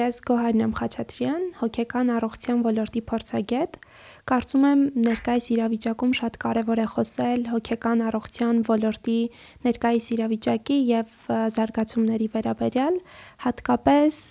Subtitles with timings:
[0.00, 3.74] Ես Գոհար Նամխաչատրյան, հոգեկան առողջության ոլորտի փորձագետ։
[4.30, 9.18] Կարծում եմ ներկայիս իրավիճակում շատ կարևոր է խոսել հոգեկան առողջության ոլորտի
[9.66, 11.18] ներկայիս իրավիճակի եւ
[11.56, 12.98] զարգացումների վերաբերյալ,
[13.44, 14.22] հատկապես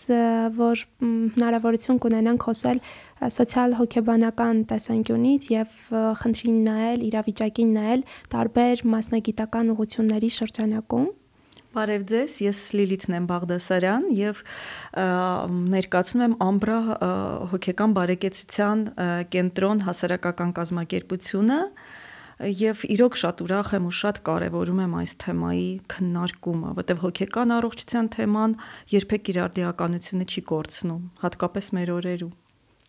[0.58, 0.84] որ
[1.38, 2.84] հնարավորություն կունենանք խոսել
[3.38, 5.80] սոցիալ-հոգեբանական տեսանկյունից եւ
[6.24, 11.10] խնդրին նայել, իրավիճակին նայել տարբեր մասնագիտական ուղղությունների շրջանակում։
[11.70, 14.40] Բարև ձեզ, ես Լիլիթն եմ Բաղդասարյան եւ
[15.70, 16.78] ներկայացնում եմ Ամբրա
[17.52, 18.82] հոգեկան բարեկեցության
[19.36, 21.60] կենտրոն հասարակական կազմակերպությունը
[22.64, 28.14] եւ իրոք շատ ուրախ եմ ու շատ կարեւորում եմ այս թեմայի քննարկումը, որտեղ հոգեկան առողջության
[28.18, 28.60] թեման
[28.98, 32.38] երբեք իր արդիականությունը չի կորցնում, հատկապես մեր օրերում։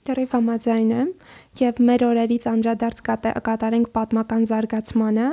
[0.09, 1.09] Լրիվ համաձայն եմ
[1.61, 3.01] եւ մեր օրերից անդրադարձ
[3.47, 5.27] կատարենք պատմական զարգացմանը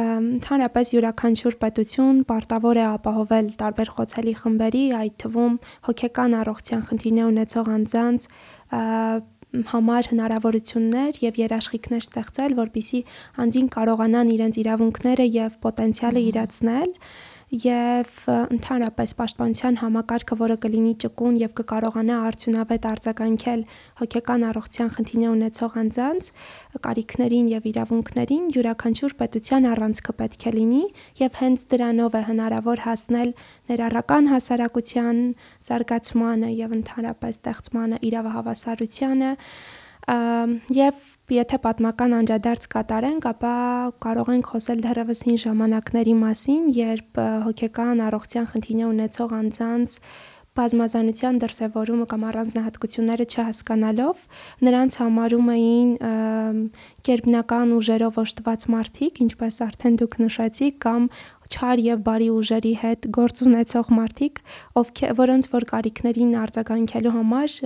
[0.00, 5.54] ընդհանրապես յուրաքանչյուր պետություն պարտավոր է ապահովել տարբեր խոցելի խմբերի, այդ թվում
[5.88, 8.26] հոգեկան առողջության խնդիրներ ունեցող անձանց
[9.70, 13.00] համար հնարավորություններ եւ երաշխիքներ ստեղծել, որբիսի
[13.42, 16.92] անձին կարողանան իրենց իրավունքները եւ պոտենցիալը իրացնել
[17.50, 23.64] եւ ընդհանրապես պաշտպանության համակարգը, որը կլինի ճկուն եւ կկարողանա արդյունավետ արձագանքել
[24.00, 26.30] հոգեկան առողջության խնդիրներ ունեցող անձանց
[26.86, 30.84] կարիքներին եւ իրավունքներին, յուրաքանչյուր պետության առանցքը պետք է լինի
[31.20, 33.30] եւ հենց դրանով է հնարավոր հասնել
[33.70, 35.22] ներառական հասարակության
[35.70, 39.32] զարգացմանը եւ ընդհանրապես ստեղծմանը իրավահավասարությանը
[40.78, 41.02] եւ
[41.34, 43.54] եթե պատմական անդրադարձ կատարենք, ապա
[44.02, 49.96] կարող ենք խոսել դեռևս հին ժամանակների մասին, երբ հոգեկան առողջության խնդիրներ ունեցող անձանց
[50.58, 54.24] բազմազանության դրսևորումը կամ առանձնահատկությունները չհասկանալով
[54.66, 55.92] նրանց համարում էին
[57.06, 61.06] կերբնական ուժերով օժտված մարդիկ, ինչպես արդեն դուք նշեցիք, կամ
[61.50, 64.38] չար եւ բարի ուժերի հետ գործ ունեցող մարդիկ,
[64.80, 67.56] ովքեր որոնց որ կարիքներին արձագանքելու համար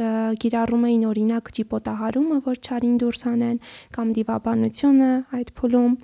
[0.45, 3.59] կիրառում էին օրինակ ճիպոտահարումը, որ չարին դուրս հանեն,
[3.95, 5.95] կամ դիվաբանությունը այդ փուլում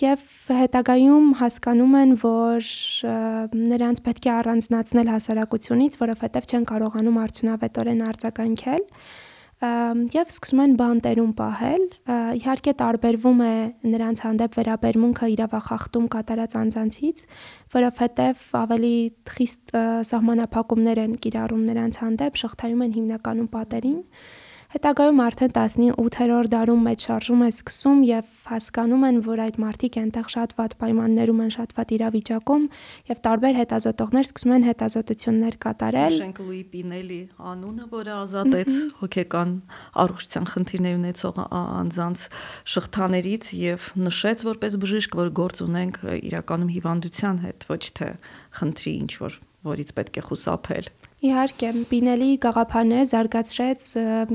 [0.00, 0.20] եւ
[0.60, 2.68] հետագայում հասկանում են, որ
[3.70, 8.86] նրանց պետք է առանձնացնել հասարակությունից, որովհետեւ չեն կարողանում արդյունավետորեն արձագանքել
[9.60, 11.82] եւ սկսում են բանտերում պահել։
[12.40, 13.54] Իհարկե տարբերվում է
[13.92, 17.24] նրանց հանդեպ վերաբերմունքը իրավախախտում կատարած անձանցից,
[17.76, 18.94] որովհետեւ ավելի
[19.34, 19.74] խիստ
[20.10, 24.00] սահմանափակումներ են կիրառում նրանց հանդեպ, շղթայում են հիմնականում պատերին
[24.70, 30.28] Հետագայում արդեն 18-րդ դարում մեջ շարժում է սկսում եւ հասկանում են, որ այդ մարդիկ այնտեղ
[30.30, 32.68] շատ վատ պայմաններում են, շատ վատ իրավիճակում
[33.10, 37.18] եւ տարբեր հետազոտողներ սկսում են հետազոտություններ կատարել։ Շենք Լուի Պինելի
[37.50, 38.70] անունը, որը ազատեց
[39.02, 39.52] հոգեկան
[40.06, 42.30] առողջության խնդիրներ ունեցող անձանց
[42.78, 48.14] շղթաներից եւ նշեց որպես բժիշկ, որ գործ ունենք իրականում հիվանդության հետ, ոչ թե
[48.60, 53.86] խնդրի ինչ որ որից պետք է խուսափել։ Իհարկե, Պինելի գաղափարները զարգացրեց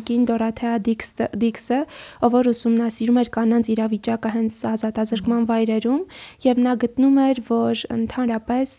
[0.06, 1.80] կին Դորաթեա Դիքսը,
[2.28, 6.04] ով որ ուսումնասիրում էր կանանց իրավիճակը հենց ազատազրկման վայրերում,
[6.46, 8.76] եւ նա գտնում էր, որ ընդհանրապես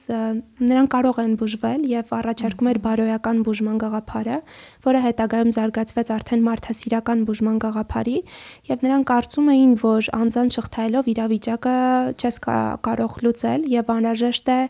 [0.71, 4.38] նրանք կարող են բուժվել եւ առաջարկում էր բարոյական բուժման գաղափարը,
[4.86, 8.16] որը հետագայում զարգացվեց արդեն մարդասիրական բուժման գաղափարի,
[8.70, 11.76] եւ նրանք կարծում էին, որ անձան շղթայելով իրավիճակը
[12.16, 12.36] չես
[12.86, 14.60] կարող լուծել եւ անհրաժեշտ է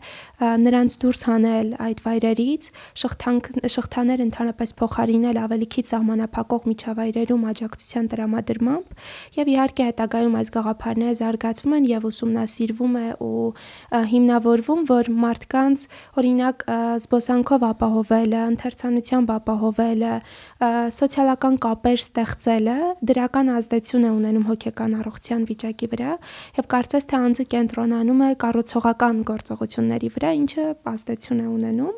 [0.67, 2.69] նրանց դուրս հանել այդ վայրերից,
[3.03, 3.31] շղթա
[3.77, 9.03] շղթաներ ընդհանրապես փոխարինել ավելի քիչ սահմանափակող միջավայրերում աջակցության տրամադրմամբ
[9.37, 13.47] եւ իհարկե հետագայում այս գաղափարները զարգացվում են եւ ուսումնասիրվում է ու
[14.11, 15.85] հիմնավորվում, որ մարդկանց
[16.21, 16.65] օրինակ
[17.07, 20.06] զբոսանքով ապահովելը, ընթերցանությամբ ապահովելը,
[20.97, 22.77] սոցիալական կապեր ստեղծելը
[23.11, 26.11] դրական ազդեցություն է ունենում հոգեկան առողջության վիճակի վրա
[26.57, 31.95] եւ կարծես թե անձը կենտրոնանում է կառուցողական գործողությունների վրա, ինչը ազդեցություն է ունենում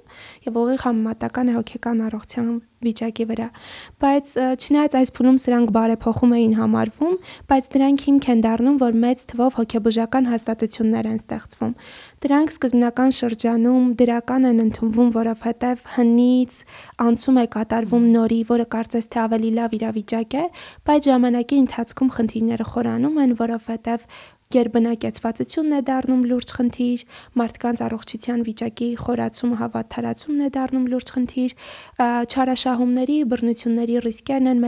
[0.50, 2.48] եւ ուղիղ համեմատ նպատական է հոգեկան առողջության
[2.80, 3.48] վիճակի վրա։
[4.00, 4.28] Բայց
[4.64, 7.16] չնայած այս փուլում սրանք բարեփոխում էին համարվում,
[7.52, 11.74] բայց դրանք հիմք են դառնում, որ մեծ թվով հոգեբուժական հաստատություններ են ստեղծվում։
[12.20, 16.58] Դրանք սկզբնական շրջանում դրական են ընդունվում, որովհետև հնից
[17.06, 20.44] անցում է կատարվում նորի, որը կարծես թե ավելի լավ իրավիճակ է,
[20.90, 24.04] բայց ժամանակի ընթացքում խնդիրները խորանում են, որովհետև
[24.50, 27.02] գերբնակեցվածությունն է դառնում լուրջ խնդիր,
[27.38, 31.54] մարդկանց առողջության վիճակի խորացումը, հավատարացումն է դառնում լուրջ խնդիր,
[32.34, 34.64] չարաշահումների, բռնությունների ռիսկերն են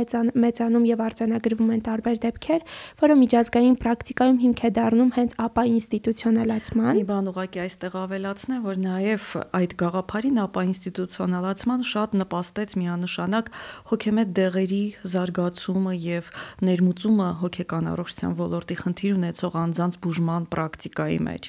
[0.46, 2.62] մեծանում եւ արձանագրվում են տարբեր դեպքեր,
[3.02, 8.80] որը միջազգային պրակտիկայում հիմք է դառնում հենց ապա ինստիտուցիոնալացման։ Մի բան ուղղակի այստեղ ավելացնեմ, որ
[8.86, 9.26] նաեւ
[9.58, 13.52] այդ գաղափարին ապա ինստիտուցիոնալացման շատ նպաստեց միանշանակ
[13.90, 14.84] հոգեմետ դեղերի
[15.18, 16.32] զարգացումը եւ
[16.70, 21.48] ներմուծումը հոգեկան առողջության ոլորտի խնդիր ունեցող անձանց բուժման պրակտիկայի մեջ։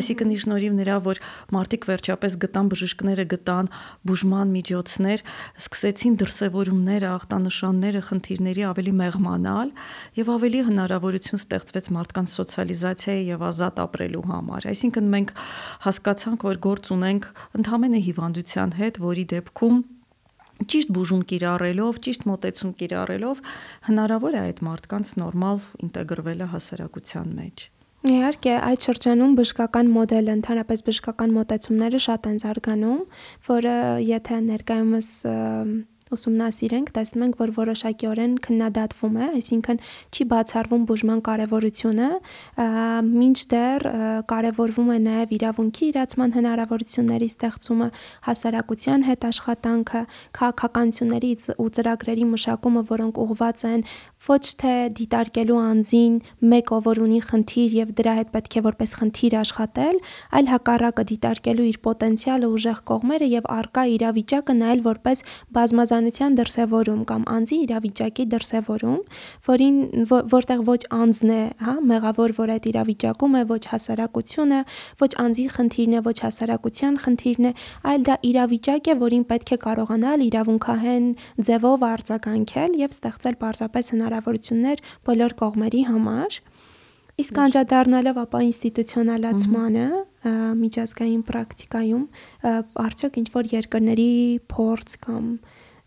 [0.00, 1.20] Այսինքն ի շնորհիվ նրա, որ
[1.54, 3.70] մարդիկ վերջապես գտան բժիշկները գտան
[4.10, 5.24] բուժման միջոցներ,
[5.60, 9.72] սկսեցին դրսևորումները, ախտանշանները, խնդիրների ավելի մեղմանալ
[10.20, 15.32] եւ ավելի հնարավորություն ստեղծվեց մարդկանց սոցիալիզացիայի եւ ազատ ապրելու համար։ Այսինքն մենք
[15.86, 17.30] հասկացանք, որ գործ ունենք
[17.60, 19.76] ընդհանրապես հիվանդության հետ, որի դեպքում
[20.70, 23.42] ճիշտ բուժում կիրառելով, ճիշտ մոտեցում կիրառելով
[23.88, 27.66] հնարավոր է այդ մարդկանց նորմալ ինտեգրվելը հասարակության մեջ։
[28.00, 33.02] Իհարկե, այդ շրջանում բժշկական մոդելը, ընդհանրապես բժշկական մոտեցումները շատ են զարգանում,
[33.50, 33.74] որը
[34.08, 35.08] եթե ներկայումս
[36.14, 39.80] ուսումնասիրենք, տեսնում ենք, որ որոշակիորեն քննադատվում է, այսինքն
[40.10, 42.08] չի բացառվում բուժման կարևորությունը,
[43.10, 43.86] մինչդեռ
[44.30, 47.88] կարևորվում է նաև իրավունքի իրացման հնարավորությունների ստեղծումը,
[48.26, 50.02] հասարակության հետ աշխատանքը,
[50.40, 53.84] քաղաքականությունների ու ծրագրերի մշակումը, որոնք ուղղված են
[54.20, 56.16] ոչ թե դիտարկելու անձին
[56.50, 59.96] մեկ ով որ ունի խնդիր եւ դրա հետ պետք է որպես խնդիր աշխատել,
[60.36, 65.24] այլ հակառակը դիտարկելու իր պոտենցիալը ուժեղ կողմերը եւ արկա իրավիճակը նայել որպես
[66.00, 69.00] բազմազանության դրսևորում կամ անձի իրավիճակի դրսևորում,
[69.48, 69.76] որին
[70.32, 74.60] որտեղ ոչ անձն է, հա, մեղավոր, որ այդ իրավիճակում է, ոչ հասարակությունը,
[75.00, 77.52] ոչ անձի խնդիրն է, ոչ հասարակության խնդիրն է,
[77.90, 81.06] այլ դա իրավիճակ է, որին պետք է կարողանալ իրավունքահեն
[81.50, 86.40] ձևով արձագանքել եւ ստեղծել պարզապես հնար հնարավորություններ բոլոր կողմերի համար։
[87.20, 89.86] Իսկ անդրադառնալով ապա ինստիտուցիոնալացմանը
[90.60, 92.04] միջազգային պրակտիկայում
[92.84, 94.12] արդյոք ինչ որ երկրների
[94.52, 95.26] փորձ կամ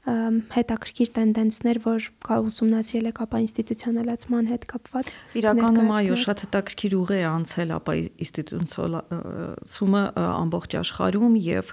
[0.04, 2.06] հետաքրքիր տենդենսներ, որ
[2.44, 7.96] ուսումնասիրել եք ապա ինստիտուցիոնալացման հետ կապված։ Իրականում այո, շատ հետաքրքիր ուղի է անցել ապա
[8.26, 11.72] ինստիտուցիոնալացումը ամբողջ աշխարհում եւ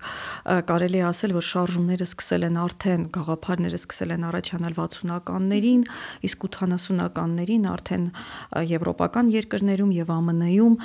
[0.70, 5.82] կարելի է ասել, որ շարժումները սկսել են արդեն գաղափարները սկսել են առաջանալ 60-ականներին,
[6.30, 8.06] իսկ 80-ականներին արդեն
[8.70, 10.78] եվրոպական երկրներում եւ ԱՄՆ-ում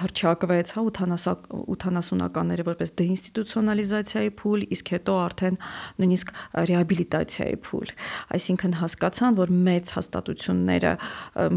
[0.00, 5.60] հրճակվեց, հա 80-ականները որպես դեինստիտուցիոնալիզացիայի փուլ, իսկ հետո արդեն
[6.00, 6.34] նույնիսկ
[6.70, 7.92] ռեաբիլիտացիայի փուլ։
[8.36, 10.92] Այսինքն հասկացան, որ մեծ հաստատությունները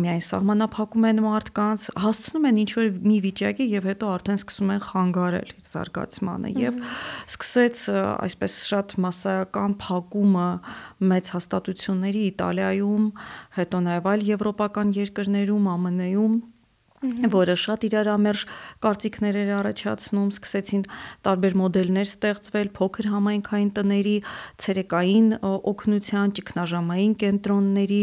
[0.04, 5.54] միայն սահմանափակում են մարդկանց, հասցնում են ինչ-որ մի վիճակի եւ հետո արդեն սկսում են խանգարել
[5.74, 6.80] զարգացմանը եւ
[7.34, 10.48] սկսեց այսպես շատ massայական փակումը
[11.14, 13.06] մեծ հաստատությունների Իտալիայում,
[13.60, 16.42] հետո նաեւ այլ եվրոպական երկրներում, ԱՄՆ-ում
[17.03, 18.41] որը շատ իրարամերժ
[18.83, 20.83] կարծիքներ էր առաջացնում, սկսեցին
[21.27, 24.15] տարբեր մոդելներ ստեղծվել, փոքր համայնքային տների,
[24.59, 28.03] ցերեկային օգնության, ճգնաժամային կենտրոնների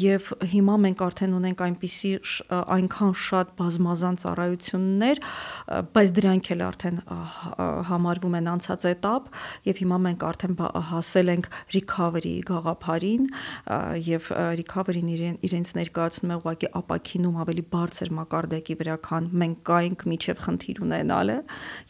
[0.00, 2.12] եւ հիմա մենք արդեն ունենք այնպիսի
[2.56, 5.22] այնքան շատ բազմազան ծառայություններ,
[5.92, 7.02] բայց դրանք էլ արդեն
[7.92, 9.28] համարվում են անցած этап
[9.68, 10.56] եւ հիմա մենք արդեն
[10.88, 13.28] հասել ենք recovery գաղափարին
[14.08, 14.32] եւ
[14.62, 20.41] recovery-ն իրեն իրենց ներկայացնում է ուղղակի ապակինում ավելի բարձր մակարդակի վրա, քան մենք կայինք միջև
[20.43, 21.37] խնդիր ունենալը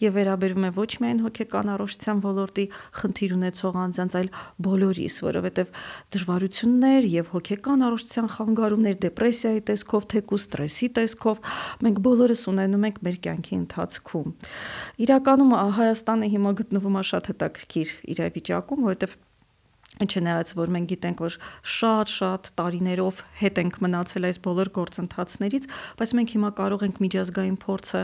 [0.03, 2.65] եւ վերաբերվում է ոչ միայն հոգեկան առողջության ոլորտի
[3.01, 4.29] խնդիր ունեցող անձանց, այլ
[4.67, 5.71] բոլորիս, որովհետեւ
[6.17, 11.41] դժվարություններ եւ հոգեկան առողջության խանգարումներ, դեպրեսիայի տեսքով, թեկու ստրեսի տեսքով
[11.87, 14.27] մենք բոլորս ունենում ենք մեր կյանքի ընթացքում։
[15.07, 19.17] Իրականում Հայաստանը հիմա գտնվում է շատ հետաքրքիր իրավիճակում, որովհետեւ
[19.97, 21.35] Չնայած որ մենք գիտենք, որ
[21.73, 25.67] շատ-շատ տարիներով հետ ենք մնացել այս բոլոր գործընթացներից,
[25.97, 28.01] բայց մենք հիմա կարող ենք միջազգային փորձը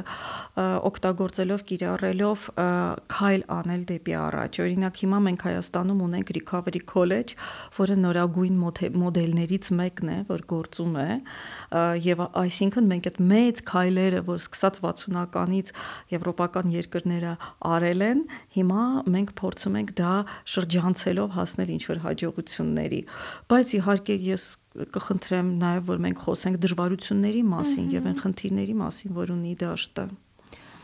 [0.89, 2.47] օգտագործելով, կիրառելով
[3.13, 7.37] քայլ անել դեպի առաջ։ Օրինակ հիմա մենք Հայաստանում ունենք Recovery College,
[7.77, 8.57] որը նորագույն
[9.03, 11.09] մոդելներից մեկն է, որ գործում է,
[12.03, 15.73] եւ այսինքն մենք այդ մեծ քայլերը, որ սկսած 60-ականից
[16.13, 17.33] եվրոպական երկրները
[17.73, 18.23] արել են,
[18.57, 20.13] հիմա մենք փորձում ենք դա
[20.53, 22.99] շրջանցելով հասնել ինչ-որ հաջողությունների,
[23.51, 24.43] բայց իհարկե ես
[24.95, 30.05] կխնդրեմ նաև որ մենք խոսենք դժվարությունների մասին եւ այն խնդիրների մասին, որ ունի դաշտը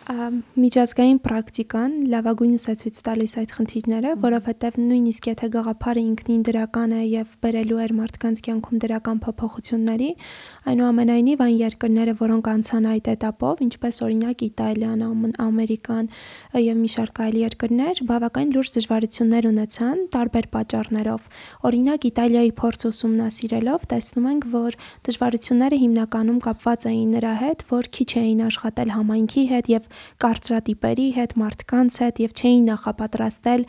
[0.10, 7.02] միջազգային պրակտիկան լավագույնս է ցույց տալիս այդ խնդիրները, որովհետև նույնիսկ եթե գաղափարը ինքնին դրական է
[7.06, 10.10] եւ բերելու էր մարդկանց կյանքում դրական փոփոխությունների,
[10.74, 15.06] այնուամենայնիվ այն երկրները, որոնք անցան այդ этаպով, ինչպես օրինակ Իտալիան,
[15.46, 16.10] Ամերիկան
[16.58, 21.30] եւ մի շարք այլ երկրներ, բավական լուրջ դժվարություններ ունեցան տարբեր պատճառներով։
[21.70, 28.10] Օրինակ Իտալիայի փորձ ուսումնասիրելով տեսնում ենք, որ դժվարությունները հիմնականում կապված էին նրա հետ, որ քիչ
[28.20, 29.90] էին աշխատել համայնքի հետ եւ
[30.24, 33.62] կարծրատիպերի հետ, մարդկանց հետ եւ չէին նախապատրաստել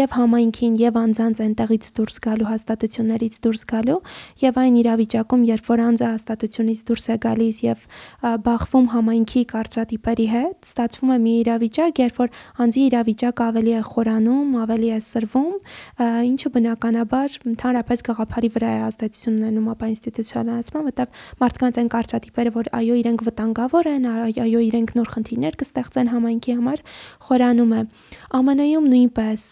[0.00, 3.98] եւ համայնքին եւ անձանց այնտեղից դուրս գալու հաստատություններից դուրս գալու
[4.40, 7.84] եւ այն իրավիճակում, երբ որ անձը հաստատությունից դուրս է գալիս եւ
[8.50, 12.32] բախվում համայնքի կարծրատիպերի հետ, ստացվում է մի իրավիճակ, երբ որ
[12.64, 15.54] անձի իրավիճակը ավելի է խորանում, ավելի է սրվում,
[16.30, 21.08] ինչը բնականաբար ընդհանրապես գաղափարի վրա է ազդեցություն ունենում ապա ինստիտուցիոնալացման, որտեղ
[21.40, 26.82] մարդկանց այն կարծրատիպերը, որ այո, իրենք վտանգավոր են, այո, իրենք նոր խնդիրներ կստեղծեն համայնքի համար,
[27.26, 27.82] խորանում է։
[28.30, 29.42] ԱՄՆ-ում նույնպես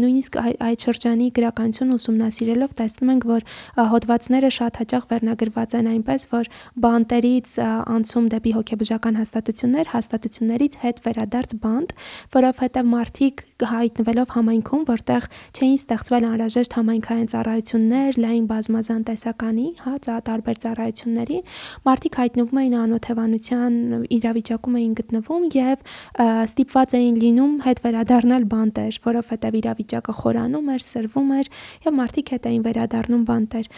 [0.00, 3.42] նույնիսկ այդ շրջանի գրականություն ուսումնասիրելով տեսնում ենք, որ
[3.90, 6.50] հոդվածները շատ հաճախ վերնագրված են այնպես, որ
[6.84, 11.94] բանտերից անցում դեպի հոգեբուժական հաստատություններ, հաստատություններից հետ վերադարձ բանտ,
[12.34, 19.94] որովհետև մարդիկ հայտնվելով համայնքում, որտեղ չէին ստեղծվել անհրաժեշտ համայնքային ծառայություններ, լայն բազմազան տեսականի, հա,
[20.30, 21.38] տարբեր ծառայությունների,
[21.90, 23.72] մարդիկ հայտնվում էին անօթևանության
[24.20, 25.84] իրավիճակում էին գտնվում եւ
[26.50, 31.50] ստիպված էին լինում հետ վերադառնալ բանտեր, որովհետեւ իրավիճակը խորանում էր, սրվում էր
[31.86, 33.70] եւ մարդիկ հետ էին վերադառնում բանտեր։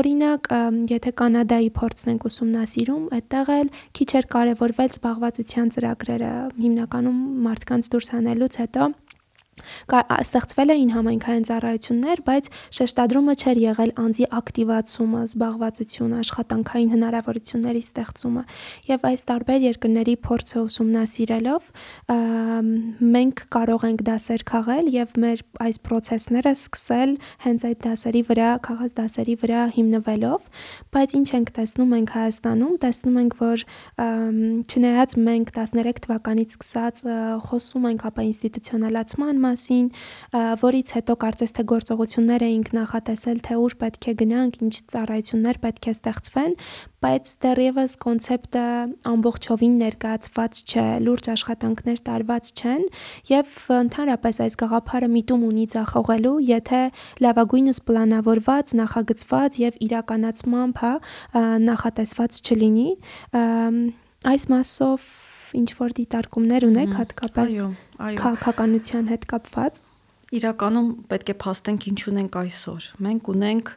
[0.00, 0.50] Օրինակ,
[0.96, 6.32] եթե Կանադայի փորձն ենք ուսումնասիրում, այդտեղ էլ քիչ էր կարևորվել զբաղվածության ծրագրերը,
[6.66, 8.90] հիմնականում մարդկանց դուրս հանելուց հետո
[9.56, 18.42] ստեղծվել էին համայնքային ծառայություններ, բայց շեշտադրումը չէր եղել անձի ակտիվացումը, զբաղվածությունը, աշխատանքային հնարավորությունների ստեղծումը։
[18.90, 21.62] Եվ այս տարբեր երկրների փորձը ուսումնասիրելով
[23.16, 27.10] մենք կարող ենք դասեր քաղել եւ մեր այս process-ները սկսել
[27.46, 30.50] հենց այդ դասերի վրա, քաղած դասերի վրա հիմնվելով,
[30.96, 33.64] բայց ինչ ենք տեսնում մենք Հայաստանում, տեսնում ենք, որ
[34.66, 37.04] չնայած մենք 13 թվականից սկսած
[37.46, 39.86] խոսում ենք ապա ինստիտուցիոնալացման մասին,
[40.62, 45.86] որից հետո կարծես թե գործողություններ էինք նախատեսել, թե ուր պետք է գնանք, ինչ ծառայություններ պետք
[45.86, 46.54] է ստեղծվեն,
[47.06, 48.64] բայց դեռևս կոնցեպտը
[49.10, 52.86] ամբողջովին ներկայացված չէ, լուրջ աշխատանքներ տարված չեն
[53.30, 56.82] եւ ընդհանրապես այս գաղափարը միտում ունի ցախողելու, եթե
[57.26, 60.94] լավագույնս պլանավորված, նախագծված եւ իրականացմամբ, հա,
[61.66, 62.88] նախատեսված չլինի։
[64.26, 65.25] Այս մասով
[65.60, 67.60] ինչ որ դիտարկումներ ունեք հատկապես
[68.22, 69.84] քաղաքականության հետ կապված
[70.34, 73.68] իրականում պետք է փաստենք ինչ ունենք այսօր։ Մենք ունենք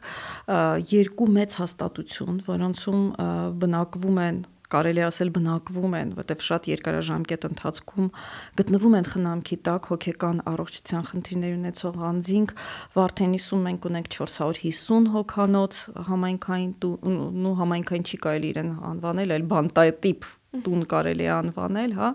[0.90, 3.04] երկու մեծ հաստատություն, որոնցում
[3.62, 8.10] բնակվում են կարելի ասել բնակվում են, որտեվ շատ երկարաժամկետ ընթացքում
[8.60, 12.54] գտնվում են խնամքի տակ հոգեկան առողջության խնդիրներ ունեցող անձինք,
[12.94, 16.72] Վարդենիսում մենք ունենք 450 հոգանոց համայնքային
[17.50, 22.06] ու համայնքային չի կարելի իրեն անվանել, այլ բանտատիպ տուն կարելի է անվանել, հա,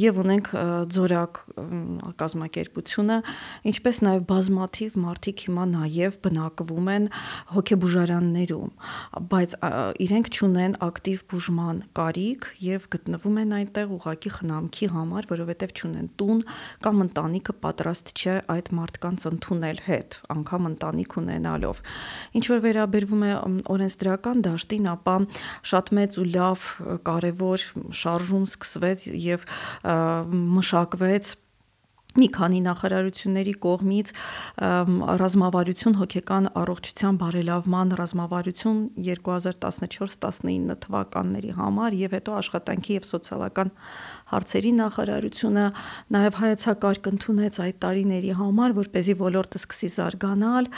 [0.00, 0.46] եւ ունենք
[0.96, 1.40] ձորակ
[2.22, 3.16] կազմակերպությունը,
[3.68, 7.08] ինչպես նաեւ բազմաթիվ մարդիկ հիմա նաեւ բնակվում են
[7.52, 8.70] հոգեբուժարաններում,
[9.32, 9.56] բայց
[10.06, 16.40] իրենք ճունեն ակտիվ բուժման կարիք եւ գտնվում են այնտեղ ուղակի խնամքի համար, որովհետեւ ճունեն տուն
[16.86, 21.84] կամ ընտանիքը պատրաստ չէ այդ մարդկանց ընդունել հետ, անգամ ընտանիք ունենալով։
[22.40, 23.32] Ինչ որ վերաբերվում է
[23.76, 25.16] օրենսդրական դաշտին, ապա
[25.66, 26.68] շատ մեծ ու լավ
[27.06, 29.46] կարևոր շարժում սկսվեց եւ
[30.56, 31.34] մշակվեց
[32.16, 34.12] մի քանի նախարարությունների կողմից
[35.22, 43.72] ռազմավարություն հոգեկան առողջության բարելավման ռազմավարություն 2014-19 թվականների համար եւ հետո աշխատանքի եւ սոցիալական
[44.32, 45.66] հարցերի նախարարությունը
[46.16, 50.70] նաեւ հայեցակարգ ընդունեց այդ տարիների համար, որ เป զի ոլորտը սկսի զարգանալ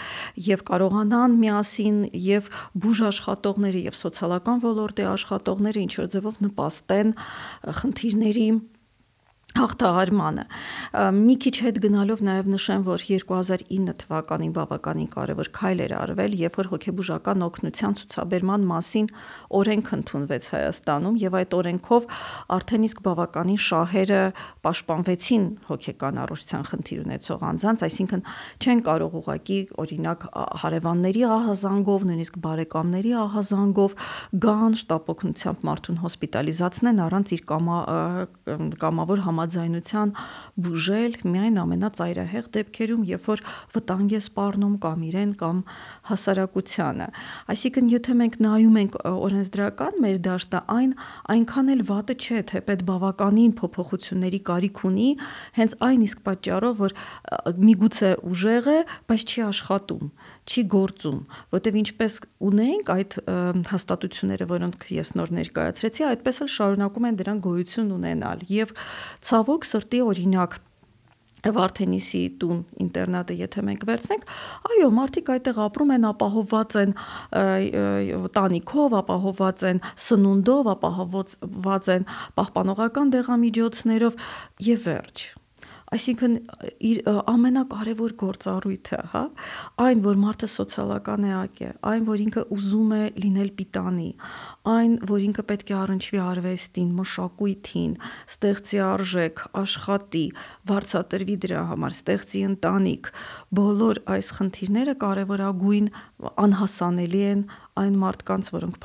[0.48, 2.50] եւ կարողանան միասին եւ
[2.84, 7.14] բուժ աշխատողները եւ սոցիալական ոլորտի աշխատողները ինչ որ ձևով նպաստեն
[7.78, 8.48] խնդիրների
[9.56, 10.44] հաղթահարմանը։
[11.18, 16.58] Մի քիչ հետ գնալով նաև նշեմ, որ 2009 թվականին բավականին կարևոր քայլ էր արվել, երբ
[16.58, 19.08] որ հոգեբուժական օգնության ցուցաբերման մասին
[19.58, 22.06] օրենք ընդունվեց Հայաստանում եւ այդ օրենքով
[22.58, 24.22] արդեն իսկ բավականին շահերը
[24.68, 28.22] պաշտպանվեցին հոգեկան առողջության խնդիր ունեցող անձանց, այսինքն
[28.62, 30.28] չեն կարող ուղակի օրինակ
[30.62, 33.96] հարևանների ահազանգով, նույնիսկ բարեկամների ահազանգով
[34.44, 37.78] գան շտապօգնությամբ մարդուն հոսպիտալիզացնեն առանց իր կամա,
[38.78, 40.12] կամավոր համ համաձայնության
[40.66, 43.42] բուժել միայն ամենածայրահեղ դեպքերում, երբ որ
[43.74, 45.60] վտանգ է սպառնում կամ իրեն կամ
[46.08, 47.08] հասարակությանը։
[47.54, 50.90] Այսինքն, եթե մենք նայում ենք օրենսդրական մեր դաշտը, այն
[51.38, 55.10] այնքան էլ վատը չէ, թե պետ բավականին փոփոխությունների կարիք ունի,
[55.58, 56.96] հենց այն իսկ պատճառով, որ
[57.68, 58.78] միգուցե ուժեղ է,
[59.08, 60.12] բայց չի աշխատում
[60.48, 61.18] չի գործում,
[61.52, 62.14] որտեվ ինչպես
[62.48, 63.16] ունենք այդ
[63.68, 68.72] հաստատությունները, որոնք ես նոր ներկայացրեցի, այդպես էլ շարունակում են դրան գոյություն ունենալ եւ
[69.28, 70.58] ցավոք սրտի օրինակ
[71.46, 74.24] Վարդենիսի տուն ինտերնատը եթե մենք վերցնենք,
[74.68, 76.94] այո, մարդիկ այդտեղ ապրում են, ապահովված են
[78.34, 82.08] տանիքով, ապահովված են սնունդով, ապահովված են
[82.42, 84.22] պահպանողական դեղամիջոցներով
[84.72, 85.28] եւ վերջ
[85.94, 86.34] այսինքն
[86.88, 86.98] իր
[87.32, 89.22] ամենակարևոր գործառույթը, հա,
[89.84, 94.08] այն որ մարդը սոցիալական էակ է, այն որ ինքը ուզում է լինել պիտանի,
[94.74, 97.94] այն որ ինքը պետք է առնչվի արվեստին, մշակույթին,
[98.34, 100.24] ստեղծի արժեք, աշխատի,
[100.68, 103.12] վարձատրվի դրա համար, ստեղծի ընտանիք,
[103.58, 105.90] բոլոր այս խնդիրները կարևորագույն
[106.48, 107.42] անհասանելի են
[107.78, 108.78] այն մարդկանց, որոնք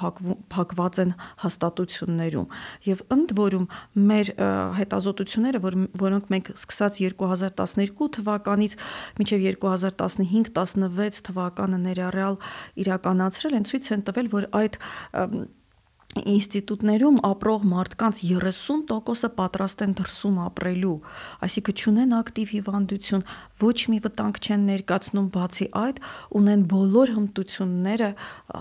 [0.54, 2.54] փակված են հաստատություններում։
[2.88, 3.68] Եվ ընդ որում
[4.12, 4.32] մեր
[4.80, 8.78] հետազոտությունները, որ, որոնք մենք սկսած 2012 թվականից
[9.20, 12.40] մինչև 2015-16 թվականը ներառյալ
[12.86, 14.80] իրականացրել են, ցույց են տվել, որ այդ
[16.22, 20.98] ինստիտուտներում ապրող մարդկանց 30%-ը պատրաստ են դրսում ապրելու,
[21.48, 23.24] այսինքն ճունեն ակտիվ հիվանդություն,
[23.64, 26.02] ոչ մի վտանգ չեն ներկայացնում, բացի այդ,
[26.38, 28.10] ունեն բոլոր հմտությունները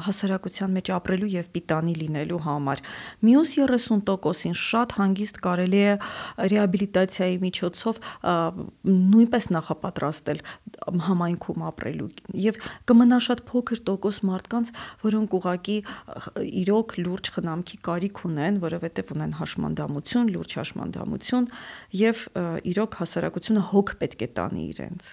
[0.07, 2.83] հասարակության մեջ ապրելու եւ պիտանի լինելու համար։
[3.27, 5.95] Մյուս 30%-ին շատ հանգիստ կարելի է
[6.53, 8.01] ռեաբիլիտացիայի միջոցով
[9.13, 10.43] նույնպես նախապատրաստել
[11.09, 12.11] համայնքում ապրելու
[12.43, 15.79] եւ կմնա շատ փոքր տոկոս մարդկանց, որոնք ուղակի
[16.63, 21.49] իրոք լուրջ խնամքի կարիք ունեն, որովհետև ունեն հաշմանդամություն, լուրջ հաշմանդամություն
[21.99, 22.25] եւ
[22.73, 25.13] իրոք հասարակությունը հոգ պետք է տանի իրենց։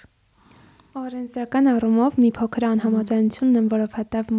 [0.99, 4.31] Օրենսդրական առումով մի փոքր անհամաձայնությունն եմ, որովհետև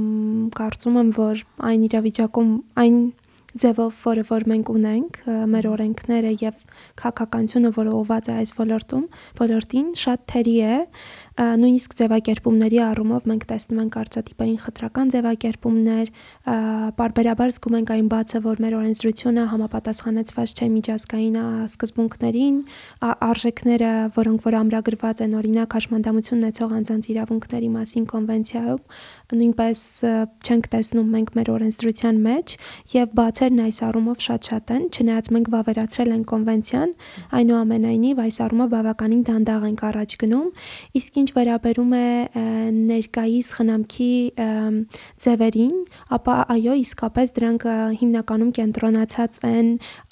[0.58, 2.50] կարծում եմ, որ այն իրավիճակում
[2.84, 2.96] այն
[3.60, 5.16] ձևով, որը որ մենք ունենք,
[5.50, 6.60] մեր օրենքները եւ
[7.00, 9.06] քաղաքականությունը, որը ուղված է այս ոլորտում,
[9.40, 10.76] ոլորտին շատ թերի է,
[11.40, 16.10] նույնիսկ ձևակերպումների առումով մենք տեսնում ենք արծաթիպային խտրական ձևակերպումներ,
[17.00, 21.38] բարբերաբար զգում ենք այն բացը, որ մեր օրենսդրությունը համապատասխանեցված չէ միջազգային
[21.70, 22.56] սկզբունքներին,
[23.30, 28.82] արժեքները, որոնք որ ամրագրված են օրինակ հաշմանդամություն ունեցող անձանց իրավունքների մասին կոնվենցիայում,
[29.40, 29.80] նույնպես
[30.44, 32.54] չենք տեսնում մենք մեր օրենսդրության մեջ
[33.00, 36.94] եւ բացերն այս առումով շատ-շատ են, չնայած մենք վավերացրել ենք կոնվենցիան,
[37.40, 40.48] այնուամենայնիվ այս առումով բավականին դանդաղ ենք առաջ գնում,
[41.00, 42.08] իսկ ինչ վերաբերում է
[42.76, 44.14] ներկայիս խնամքի
[45.24, 45.74] ձևերին,
[46.16, 47.66] ապա այո, իսկապես դրանք
[48.00, 49.68] հիմնականում կենտրոնացած են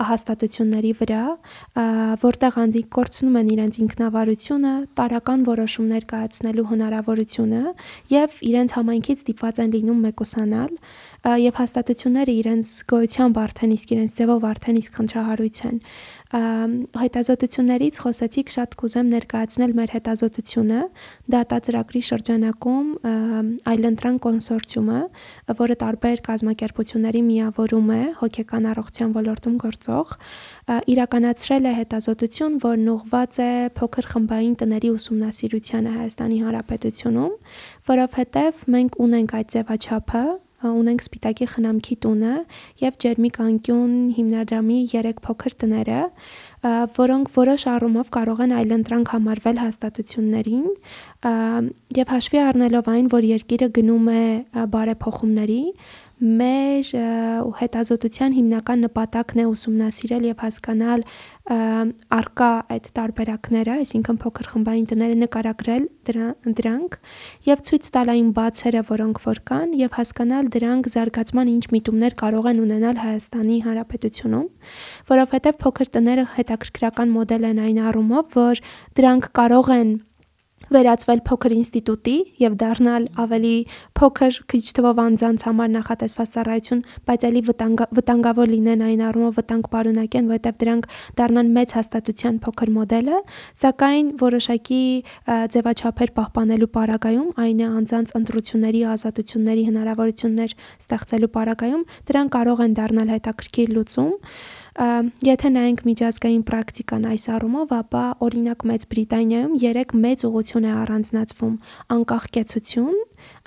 [0.09, 1.25] հաստատությունների վրա,
[2.25, 7.63] որտեղ անձինք կորցնում են իրենց ինքնավարությունը, տարական որոշումներ կայացնելու հնարավորությունը
[8.15, 10.73] եւ իրենց համայնքից դիպված են լինում մեկուսանալ
[11.43, 15.77] եւ հաստատությունները իրենց գոյությամբ արդեն իսկ իրենց ձևով արդեն իսկ խնդրահարույց են
[16.29, 20.81] հետազոտություններից խոսեցիք շատ կուզեմ ներկայացնել մեր հետազոտությունը
[21.33, 22.91] դատածրագրի շրջանակում
[23.73, 25.01] այլընտրանք կոնսորցիումը,
[25.61, 30.13] որը տարբեր կազմակերպությունների միավորում է հոգեկան առողջության ոլորտում գործող,
[30.93, 37.33] իրականացրել է հետազոտություն, որն ուղղված է փոքր խմբային տների ուսումնասիրությանը Հայաստանի Հանրապետությունում,
[37.89, 40.25] որովհետև մենք ունենք այդ ձևաչափը,
[40.67, 42.35] ունենք Սպիտակի խնամքի տունը
[42.83, 46.01] եւ Ջերմիկ անկյուն հիմնադրամի 3 փոքր տները,
[46.99, 50.67] որոնք որոշ առումով կարող են այլընտրանք համարվել հաստատություններին
[51.99, 54.25] եւ հաշվի առնելով այն, որ երկիրը գնում է
[54.75, 55.63] բարեփոխումների,
[56.19, 56.89] մեր
[57.59, 61.05] հետազոտության հիմնական նպատակն է ուսումնասիրել եւ հասկանալ
[62.19, 65.87] արկա այդ տարբերակները, այսինքն փոքր խմբային տները նկարագրել
[66.59, 66.99] դրանք
[67.49, 72.51] եւ ցույց տալ այն բացերը, որոնք որ կան եւ հասկանալ դրանք զարգացման ինչ միտումներ կարող
[72.51, 74.49] են ունենալ Հայաստանի Հանրապետությունում,
[75.13, 78.63] որովհետեւ փոքր տները հետաքրքրական մոդել են այն առումով, որ
[78.99, 79.97] դրանք կարող են
[80.75, 83.53] վերածվել փոքր ինստիտուտի եւ դառնալ ավելի
[83.99, 89.71] փոքր քիչ թվով անձանց համար նախատեսված ծառայություն, բայց ելի վտանգ, վտանգավոր լինեն այն առումով վտանգ
[89.73, 93.19] պարունակեն, որովհետեւ դրանք դառնան մեծ հաստատության փոքր մոդելը,
[93.63, 94.83] սակայն որոշակի
[95.57, 103.15] ձևաչափեր պահպանելու պարագայում, այն է անձանց ընտրությունների, ազատությունների հնարավորություններ ստեղծելու պարագայում, դրանք կարող են դառնալ
[103.19, 104.15] հետաքրքիր լուծում
[104.79, 111.57] Եթե նայենք միջազգային պրակտիկան այս առումով, ապա օրինակ Մեծ Բրիտանիայում 3 մեծ ուղղություն է առանձնացվում՝
[111.97, 113.01] անկախ կեցություն,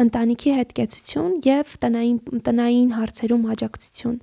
[0.04, 4.18] ընտանիքի հետ կեցություն եւ տնային տնային հարցերում աջակցություն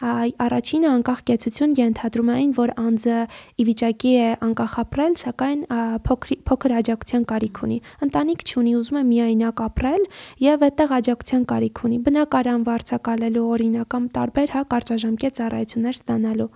[0.00, 3.16] առաջինը անկախ կեցություն ենթադրում է այն, որ անձը
[3.60, 5.60] ի վիճակի է անկախ ապրել, սակայն
[6.08, 10.06] փոքր փոքր աջակցության կարիք ունի։ Ընտանիք չունի, ուզում է միայնակ ապրել
[10.40, 16.48] եւ այդտեղ աջակցության կարիք ունի։ Բնակարան վարձակալելու օրինակ կամ տարբեր հա կարճաժամկետ ծառայություններ ստանալու։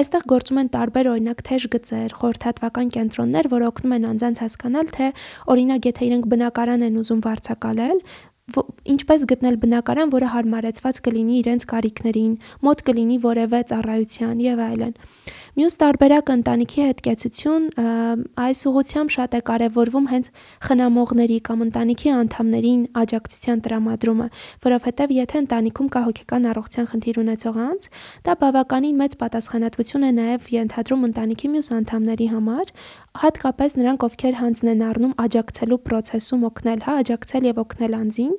[0.00, 5.06] Այստեղ գործում են տարբեր օրինակ թեժ գծեր, խորհրդատվական կենտրոններ, որ օգնում են անձանց հասկանալ, թե
[5.52, 8.00] օրինակ եթե իրենք բնակարան են ուզում վարձակալել,
[8.46, 14.92] ինչպես գտնել բնակարան, որը հարմարեցված կլինի իրենց կարիքներին, մոտ կլինի որևէ ծառայության եւ այլն։
[15.56, 17.66] Մյուս տարբերակը ընտանիքի հետ կեցություն
[18.44, 20.26] այս ուղությամբ շատ է կարևորվում հենց
[20.68, 24.26] խնամողների կամ ընտանիքի անդամներին աջակցության տրամադրումը,
[24.66, 27.88] որովհետև եթե ընտանիքում կա հոգեկան առողջության խնդիր ունեցող անձ,
[28.28, 32.74] դա բավականին մեծ պատասխանատվություն է նաև ենթադրում ընտանիքի մյուս անդամների համար,
[33.22, 38.34] հատկապես նրանք, ովքեր հանձն են առնում աջակցելու process-ում օգնել, հա, աջակցել եւ օգնել անձին։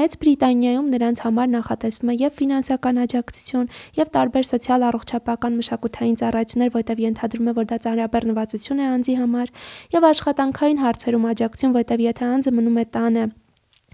[0.00, 3.68] Մեծ Բրիտանիայում նրանց համար նախատեսվում է եւ ֆինանսական աջակցություն,
[4.00, 9.54] եւ տարբեր սոցիալ առողջապահական մշակութային ծառայություններ, որտեղ ենթադրում է, որ դա ծանրաբեռնվածություն է անձի համար,
[9.94, 13.24] եւ աշխատանքային հարցերում աջակցություն, որտեղ եթե անձը մնում է տանը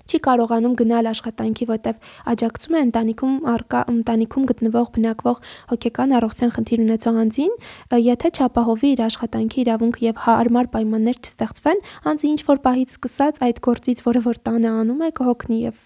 [0.06, 5.40] չի կարողանում գնալ աշխատանքի, որտեվ աջակցում է ընտանիքում արկա ընտանիքում գտնվող բնակվող
[5.72, 7.58] հոգեկան առողջության խնդիր ունեցող անձին,
[8.06, 13.60] եթե չապահովի իր աշխատանքի իրավունքը եւ հարմար պայմաններ չստեղծվեն, անձը ինչ որ պահից սկսած այդ
[13.66, 15.84] գործից, որը որ տանը անում է, կհոգնի եւ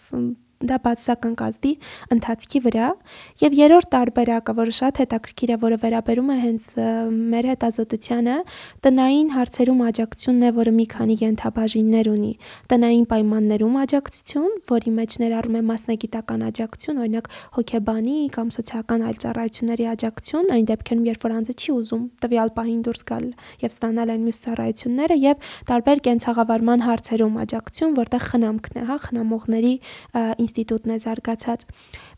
[0.60, 1.70] դա բացասական կազդի
[2.12, 2.88] ընթացքի վրա
[3.40, 6.66] եւ երրորդ տարբերակը, որը շատ հետաքրքիր է, որը վերաբերում է հենց
[7.32, 8.34] մեր հետազոտությանը,
[8.84, 12.32] տնային հարցերում աջակցությունն է, որը մի քանի ենթաբաժիններ ունի։
[12.70, 19.88] Տնային պայմաններում աջակցություն, որի մեջ ներառում է մասնագիտական աջակցություն, օրինակ հոգեբանի կամ սոցիալական այլ ծառայությունների
[19.96, 23.26] աջակցություն, այն դեպքերում, երբ որ անձը չի ուզում տվյալ պահին դուրս գալ
[23.64, 29.74] եւ ստանալ այն մյուս ծառայությունները եւ տարբեր կենցաղավարման հարցերում աջակցություն, որտեղ խնամքն է, հա, խնամողների
[30.50, 31.64] ինստիտուտն է զարգացած։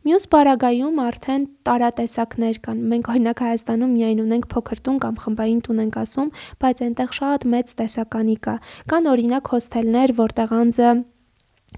[0.09, 5.83] Մյուս պարագայում արդեն տարատեսակներ կան։ Մենք օրինակ Հայաստանում միայն ունենք փոքր տուն կամ խմբային տուն
[5.85, 6.33] ենք ասում,
[6.65, 8.55] բայց այնտեղ շատ մեծ տեսականի կա։
[8.93, 10.91] Կան օրինակ հոստելներ, որտեղ անձը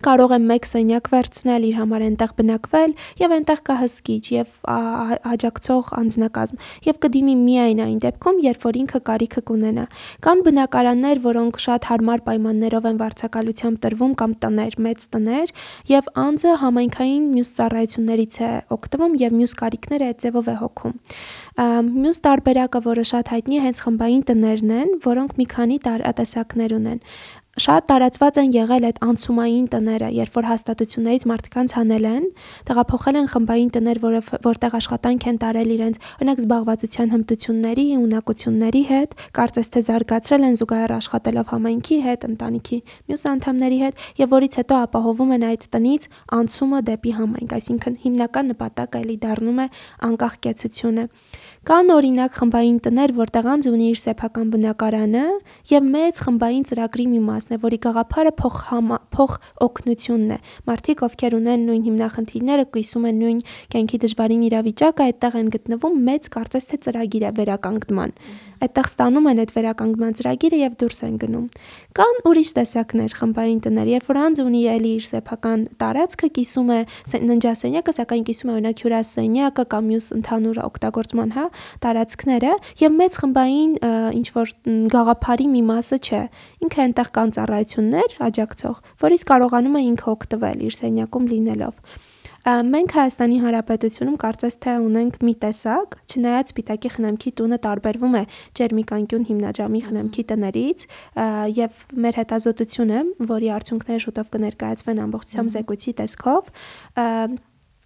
[0.03, 4.49] կարող է մեկ սենյակ վերցնել, իր համար այնտեղ բնակվել եւ այնտեղ կա հսկիչ եւ
[5.35, 9.85] աջակցող անձնակազմ եւ կդիմի միայն այն դեպքում, երբ որ ինքը կարիքը կունենա։
[10.25, 15.55] Կան բնակարաններ, որոնք շատ հարմար պայմաններով են վարձակալությամբ տրվում կամ տներ, մեծ տներ
[15.95, 20.95] եւ անձը համայնքային մյուս ծառայություններից է օգտվում եւ մյուս կարիքները այդ ձևով է հոգում։
[21.55, 27.01] Մյուս տարբերակը, որը շատ հայտնի է, հենց խմբային տներն են, որոնք մի քանի տեսակներ ունեն
[27.55, 32.25] շատ տարածված են եղել այդ անցումային տները, երբ որ հաստատություններից մարդկանց հանել են,
[32.67, 39.15] տեղափոխել են խմբային տներ, որը որտեղ աշխատանք են տարել իրենց, օրինակ զբաղվածության հմտությունների, ունակությունների հետ,
[39.39, 42.79] կարծես թե զարգացրել են զուգահեռ աշխատելով համայնքի հետ, ընտանիքի
[43.15, 46.03] մյուս անդամների հետ, եւ որից հետո ապահովում են այդ տնից
[46.35, 49.67] անցումը դեպի համայնք, այսինքն հիմնական նպատակը էլի դառնում է
[50.11, 51.05] անկախ կեցությունը։
[51.65, 55.23] Կան օրինակ խմբային տներ, որտեղ անձ ունի իր սեփական բնակարանը
[55.71, 58.59] եւ մեծ խմբային ծրագրի մի մասն է, որի գաղափարը փոխ
[59.17, 63.41] փոխ օգնությունն է։ Մարդիկ, ովքեր ունեն նույն հիմնախնդիրները, կիսում են նույն
[63.73, 68.13] կյանքի դժվարին իրավիճակը, այդտեղ են գտնվում մեծ կարծես թե ծրագիր է վերականգնման
[68.65, 71.47] այդտեղ ստանում են այդ վերականգնման ծրագիրը եւ դուրս են գնում։
[71.95, 76.79] Կան ուրիշ տեսակներ խմբային տներ, երբ որ անձ ունի էլի իր սեփական տարածքը, կիսում է
[77.29, 81.47] ննջասենյակը, սակայն կիսում է օրինակ հյուրասենյակը կամ մյուս ընդհանուր օգտագործման, հա,
[81.85, 83.77] տարածքները եւ մեծ խմբային
[84.19, 84.55] ինչ որ
[84.95, 86.23] գաղափարի մի մասը չէ։
[86.65, 92.13] Ինքը այնտեղ կան ծառայություններ աջակցող, որից կարողանում է ինքը օգտվել իր սենյակում լինելով։
[92.45, 98.23] Մենք Հայաստանի Հանրապետությունում կարծես թե ունենք մի տեսակ, չնայած Սպիտակի խնամքի տունը տարբերվում է
[98.61, 100.85] Ջերմիկանկյուն հիմնադրամի խնամքի տներից
[101.57, 103.01] եւ մեր հետազոտությունը,
[103.33, 106.53] որի արդյունքները շուտով կներկայացվեն ամբողջությամբ զեկույցի տեսքով,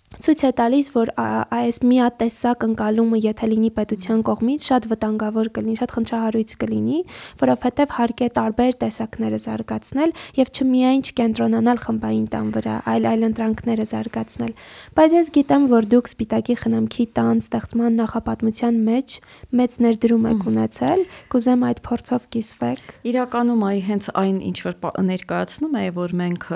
[0.09, 5.93] ցույց է տալիս, որ այս միատեսակ ընկալումը, եթե լինի պետության կողմից, շատ վտանգավոր կլինի, շատ
[5.95, 7.01] խնդրահարույց կլինի,
[7.43, 13.87] որովհետև հարկ է տարբեր տեսակները զարգացնել եւ չմիայն չկենտրոնանալ խմբային տան վրա, այլ այլ ընտրանքները
[13.93, 14.53] զարգացնել։
[14.97, 19.19] Բայց ես գիտեմ, որ դուք Սպիտակի խնամքի տան ստեղծման նախապատմության մեջ
[19.61, 21.05] մեծ ներդրում եք ունեցել,
[21.37, 24.77] կուզեմ այդ փորձով կիսվեք։ Իրականում այ հենց այն ինչ որ
[25.09, 26.49] ներկայացնում է, որ մենք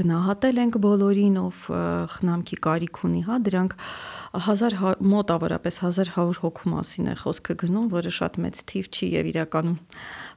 [0.00, 1.64] գնահատել ենք բոլորին, ով
[2.16, 3.76] խնամքի կարիք ունի, հա, դրանք
[4.30, 4.76] 1000
[5.10, 9.78] մոտավորապես 1100 հոգու մասին է խոսքը գնում, որը շատ մեծ թիվ չի եւ իրականում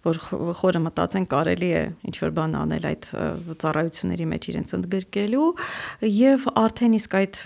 [0.04, 0.20] որ
[0.58, 3.06] խորը մտածեն կարելի է ինչ որ բան անել այդ
[3.62, 5.46] ծառայությունների մեջ իրենց ընդգրկելու
[6.10, 7.40] եւ արդեն իսկ այդ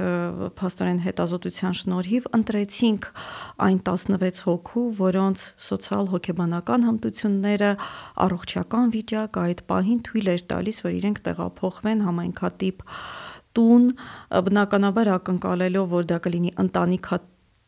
[0.61, 3.09] փաստորեն հետազոտության շնորհիվ ընտրեցինք
[3.67, 7.71] այն 16 հոգու, որոնց սոցիալ հոգեբանական հմտությունները,
[8.27, 12.85] առողջական վիճակը այդ պահին թույլ էր տալիս, որ իրենք տեղափոխվեն համայնքատիպ
[13.57, 13.89] տուն,
[14.49, 17.19] բնականաբար ակնկալելով, որ դա կլինի ընտանիքա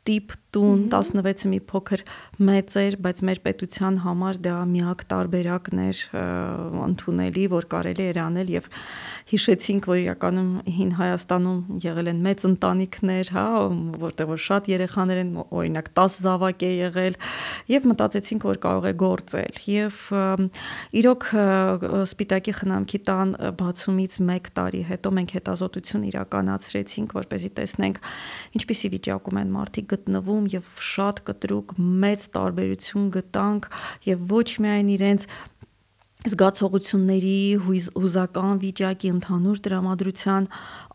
[0.08, 2.02] տիպ տուն 16-ը մի փոքր
[2.42, 6.00] մեծ էր, բայց մեր պետության համար դա միակ տարբերակն էր
[6.88, 8.70] ընդունելի, որ կարելի էր անել եւ
[9.30, 13.46] հիշեցինք, որ իրականում հին Հայաստանում եղել են մեծ ընտանիքներ, հա,
[14.02, 17.20] որտեղ որ շատ երեխաներ են, օրինակ 10 զավակ է եղել
[17.70, 20.02] եւ մտածեցինք, որ կարող է գործել եւ
[21.04, 21.30] իրոք
[22.10, 28.02] Սպիտակի խնամքի տան բացումից 1 տարի հետո մենք հետազոտություն իրականացրեցինք, որպեսզի տեսնենք
[28.60, 31.74] ինչպիսի վիճակում են մարդիկ գտնվում եւ շատ կտրուկ
[32.04, 33.70] մեծ տարբերություն գտանք
[34.10, 35.28] եւ ոչ միայն իրենց
[36.28, 40.48] զգացողությունների, հուզական վիճակի, ընդհանուր տրամադրության,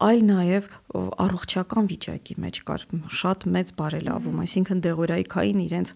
[0.05, 2.85] այլ նաև առողջական վիճակի մեջ կար
[3.19, 5.93] շատ մեծ բարելավում, այսինքն դեղորայքային իրենց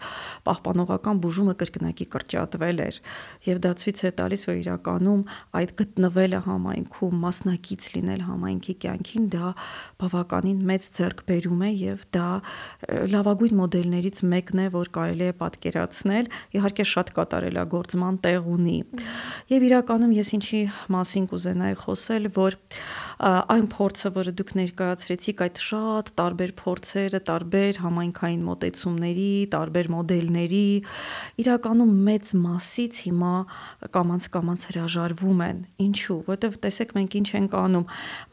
[0.48, 2.98] պահպանողական բուժումը կրկնակի կրճատվել էր
[3.48, 5.22] եւ դա ցույց է տալիս, որ իրականում
[5.58, 9.52] այդ գտնվելը համայնքում, մասնակից լինել համայնքի կյանքին դա
[10.02, 12.28] բավականին մեծ ձեռքբերում է եւ դա
[13.14, 18.78] լավագույն մոդելներից մեկն է, որ կարելի է պատկերացնել, իհարկե շատ կատարելագործման տեղ ունի։
[19.48, 20.60] Եվ իրականում ես ինչի
[20.92, 22.56] մասին կուզենայի խոսել, որ
[23.18, 30.68] այն փորձը, որը դուք ներկայացրեցիք, այդ շատ տարբեր փորձերը, տարբեր համայնքային մոտեցումների, տարբեր մոդելների,
[31.42, 33.34] իրականում մեծ մասից հիմա
[33.98, 37.86] կամանց հրաժարվում են։ Ինչու՞, որովհետև տեսեք մենք ինչ ենք անում,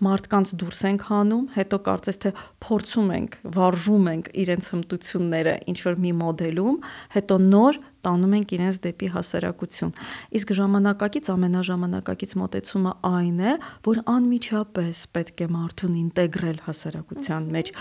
[0.06, 2.32] մարդկանց դուրս ենք հանում, հետո կարծես թե
[2.66, 6.78] փորձում ենք, վարժում ենք իրենց հմտությունները ինչ որ մի մոդելում,
[7.16, 9.94] հետո նոր տանում ենք իրենց դեպի հասարակություն։
[10.40, 13.54] Իսկ ժամանակակից ամենաժամանակակից մոտեցումը այն է,
[13.86, 17.72] որ անմիջապես պետք է մարդուն ինտեգրել հասարակության մեջ,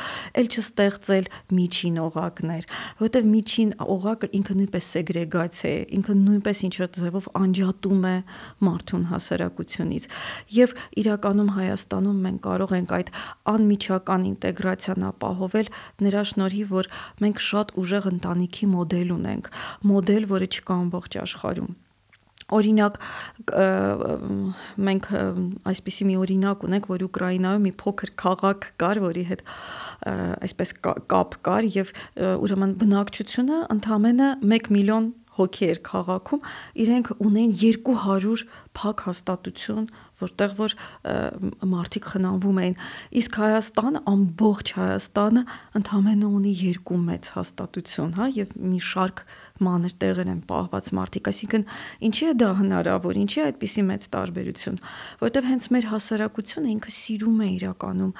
[0.40, 2.68] ել չստեղծել միջին օղակներ,
[3.04, 8.16] որովհետև միջին օղակը ինքը նույնպես սեգրեգացիա է, ինքը նույնպես ինչ որ ձևով անջատում է
[8.64, 10.08] մարդուն հասարակությունից։
[10.54, 13.10] Եվ իրականում Հայաստանում մենք կարող ենք այդ
[13.54, 15.70] անմիջական ինտեգրացիան ապահովել
[16.04, 16.90] նրա շնորհիվ, որ
[17.24, 19.50] մենք շատ ուժեղ ընտանիքի մոդել ունենք,
[19.90, 21.74] մոդել մոդել, որը չկա ամբողջ աշխարհում
[22.54, 22.96] օրինակ
[24.86, 25.06] մենք
[25.70, 29.42] այսպիսի մի օրինակ ունենք, որ Ուկրաինայում մի փոքր քաղաք կար, որի հետ
[30.44, 31.92] այսպես կապ կար եւ
[32.44, 36.42] ուրեմն բնակչությունը ընդամենը 1 միլիոն հոգի էր քաղաքում,
[36.84, 38.44] իրենք ունեն 200
[38.78, 39.86] փակ հաստատություն,
[40.22, 40.74] որտեղ որ
[41.74, 42.76] մարդիկ խնամվում էին։
[43.20, 45.44] Իսկ Հայաստանը, ամբողջ Հայաստանը
[45.80, 49.24] ընդամենը ունի երկու մեծ հաստատություն, հա, եւ մի շարք
[49.62, 51.64] մանր տեղեր են պահված մարդիկ, այսինքն
[52.08, 54.80] ինչի է դա հնարավոր, ինչի է այդպիսի մեծ տարբերություն,
[55.20, 58.10] որովհետև հենց մեր հասարակությունը ինքը սիրում է իրականում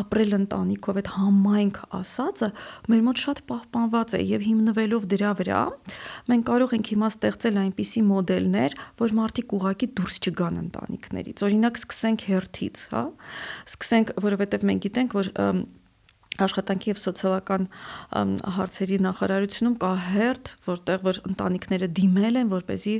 [0.00, 2.50] ապրել ընտանիքով, այդ համայնք ասածը
[2.90, 5.62] մեր մոտ շատ պահպանված է եւ հիմնվելով դրա վրա
[6.34, 8.76] մենք կարող ենք հիմա ստեղծել այնպիսի մոդելներ,
[9.06, 13.02] որ մարդիկ ուղակի դուրս չգան ընտանիքներից։ Օրինակ սկսենք հերթից, հա։
[13.70, 15.34] Սկսենք, որովհետև մենք գիտենք, որ
[16.44, 17.66] աշխատանքի եւ սոցիալական
[18.56, 22.96] հարցերի նախարարությունում կա հերթ, որտեղ որ ընտանիքները դիմել են, որ เป զի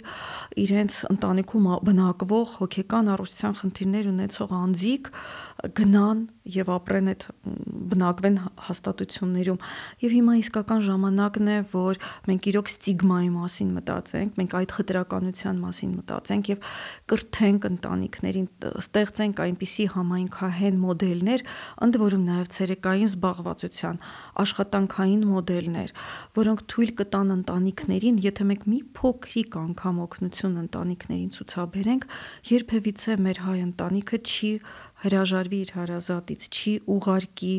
[0.67, 5.11] իրենց ընտանիքում բնակվող հոգեկան առողջության խնդիրներ ունեցող անձիկ
[5.57, 6.19] գնան
[6.53, 7.25] եւ ապրեն այդ
[7.91, 9.61] բնակվեն հաստատություններում
[10.05, 15.95] եւ հիմա իսկական ժամանակն է որ մենք իրոք ստիգմայի մասին մտածենք մենք այդ խտրականության մասին
[15.97, 16.69] մտածենք եւ
[17.13, 18.49] կրթենք ընտանիքներին
[18.85, 21.47] ստեղծենք այնպիսի համայնքահեն մոդելներ
[21.87, 24.01] ընդ որում նաեւ ցերեկային զբաղվածության
[24.45, 25.95] աշխատանքային մոդելներ
[26.37, 32.09] որոնք թույլ կտան ընտանիքներին եթե մենք մի փոքրիկ անգամ օգնություն ընտանիքներին ցուցաբերենք
[32.53, 34.53] երբևիցե մեր հայ ընտանիքը չի
[35.07, 37.55] հրաժարվի իր հարազատից, չի ուղարկի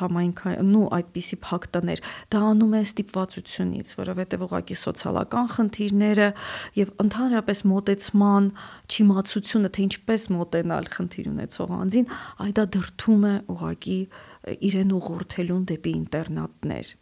[0.00, 6.28] համայնքային ու այդպիսի փակ տներ։ Դա անում է ստիպվածությունից, որովհետև ուղակի սոցիալական խնդիրները
[6.80, 8.50] եւ ընդհանրապես մոտեցման
[8.86, 12.06] չիմացությունը, թե ինչպես մոտենալ խնդիր ունեցող անձին,
[12.46, 14.00] այ դա դրթում է ուղակի
[14.46, 16.94] իրեն ուղղորդելուն դեպի ինտերնատներ։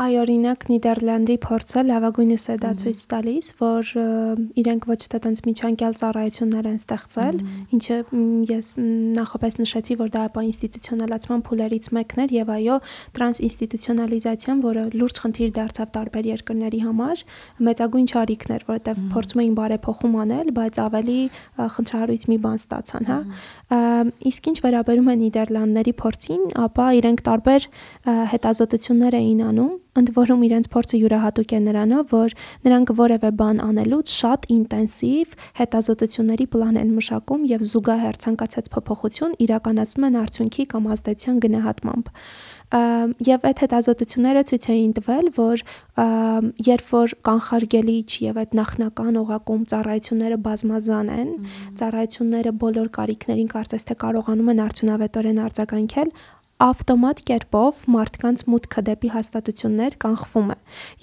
[0.00, 3.90] Այ օրինակ Նիդերլանդի փորձը լավագույնս է դա ցույց տալիս, որ
[4.62, 7.40] իրենք ոչ թե տենց միջանկյալ ծառայություններ են ստեղծել,
[7.76, 7.98] ինչը
[8.48, 8.70] ես
[9.18, 12.76] նախապես նշեցի, որ դա ապա ինստիտուցիոնալացման փուլերից մեկն էր եւ այո,
[13.20, 17.24] տրանսինստիտուցիոնալիզացիան, որը լուրջ խնդիր դարձավ տարբեր երկրների համար,
[17.68, 21.20] մեծագույն ճարիքն էր, որովհետեւ փորձում էին բարեփոխում անել, բայց ավելի
[21.76, 23.20] խնդրահարույց մի բան ստացան, հա։
[24.32, 27.68] Իսկ ինչ վերաբերում է Նիդերլանդների փորձին, ապա իրենք տարբեր
[28.32, 34.14] հետազոտություններ էին անում ընդ որում իրենց փորձը յուրահատուկ է նրանով, որ նրանք որևէ բան անելուց
[34.22, 41.42] շատ ինտենսիվ հետազոտությունների պլան են մշակում եւ զուգահեռ ցանկացած փոփոխություն իրականացնում են արդյունքի կամ ազդեցության
[41.44, 42.12] գնահատմամբ
[42.72, 45.62] եւ այդ հետազոտությունները ցույց էին տվել, որ
[46.72, 51.34] երբ որ կանխարգելիչ եւ այդ նախնական օղակում ծառայությունները բազմազան են,
[51.76, 56.14] ծառայությունները բոլոր կարիքներին կարծես թե կարողանում են արդյունավետորեն արձագանքել,
[56.62, 60.58] ավտոմատ կերպով մարդկանց մուտքը դեպի հաստատություններ կանխվում է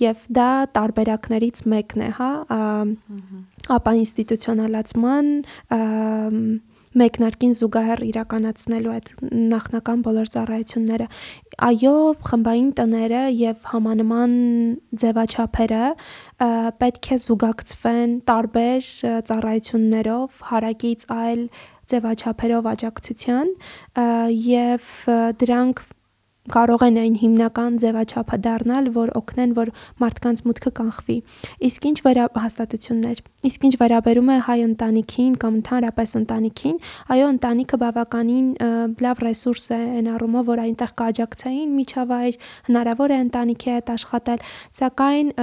[0.06, 2.32] եւ դա տարբերակներից մեկն է, հա,
[3.80, 5.32] ապա ինստիտուցիոնալացման
[7.00, 9.10] մեկնարկին զուգահեռ իրականացնելու այդ
[9.52, 11.08] նախնական բոլոր ծառայությունները
[11.67, 11.93] այո
[12.30, 14.34] խմբային տները եւ համանման
[15.04, 15.84] ձևաչափերը
[16.82, 18.89] պետք է զուգակցվեն տարբեր
[19.30, 21.43] ծառայություններով հարակից այլ
[21.93, 23.56] ձևաչափերով աջակցության
[24.49, 24.91] եւ
[25.43, 25.88] դրանք
[26.49, 29.71] կարող են այն հիմնական ձևաչափը դառնալ, որ օգնեն, որ
[30.02, 31.17] մարդկանց մուտքը կանխվի։
[31.69, 36.78] Իսկ ինչ վերա հաստատություններ։ Իսկ ինչ վերաբերում է հայ ընտանիքին կամ ընդհանրապես ընտանիքին,
[37.15, 38.47] այո, ընտանիքը բավականին
[39.06, 44.47] լավ ռեսուրս է այն առումով, որ այնտեղ կաջակցային միջավայր, հնարավոր է ընտանիքի հետ աշխատել,
[44.80, 45.36] սակայն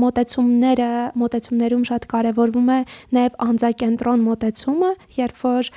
[0.00, 0.88] մոտեցումները,
[1.20, 2.78] մոտեցումներում շատ կարևորվում է
[3.16, 5.70] նաև անձակենտրոն մոտեցումը, երբ որ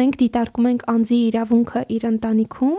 [0.00, 2.76] մենք դիտարկում ենք անձի իրավունքը իր ընտանիքում,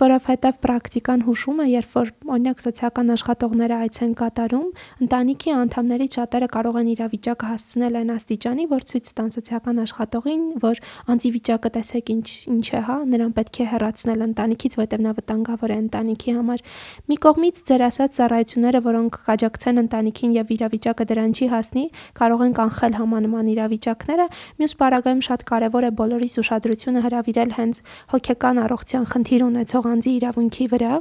[0.00, 4.68] որովհետև պրակտիկան հուշում է, երբ որ օրինակ սոցիալական աշխատողները այց են կատարում,
[5.06, 10.80] ընտանիքի անդամներից շատերը կարող են իրավիճակը հասցնել այն աստիճանի, որ ցույց տան սոցիալական աշխատողին, որ
[11.12, 15.74] անձի վիճակը տեսեք ինչ ինչ է, հա, նրան պետք է հեռացնել ընտանիքից, որտեղ նա վտանգավոր
[15.76, 16.64] է ընտանիքի համար։
[17.10, 21.84] Մի կողմից ձեր ասած ծառայությունները, որոնք կաջակցեն ընտանիքին եւ իրավիճակը դրան չի հասնի,
[22.18, 24.26] կարող են կանխել համանման իրավիճակները։
[24.60, 27.80] Մյուս պարագայում շատ կարեւոր է բոլորիս ուշադրությունը հրավիրել հենց
[28.12, 30.92] հոգեկան առողջության խնդիր ունեցող անձի իրավունքի վրա,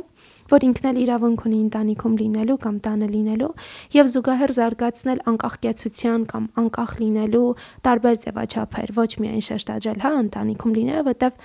[0.46, 3.52] որ ինքն էլ իրավունք ունի ընտանիքում լինելու կամ տանը լինելու
[3.96, 7.48] եւ զուգահեռ զարգացնել անկախ կեցության կամ անկախ լինելու
[7.90, 11.40] տարբեր ձևաչափեր, ոչ միայն շեշտադրել, հա, ընտանիքում լինելը, որտեվ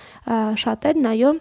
[0.61, 1.31] շատերն այո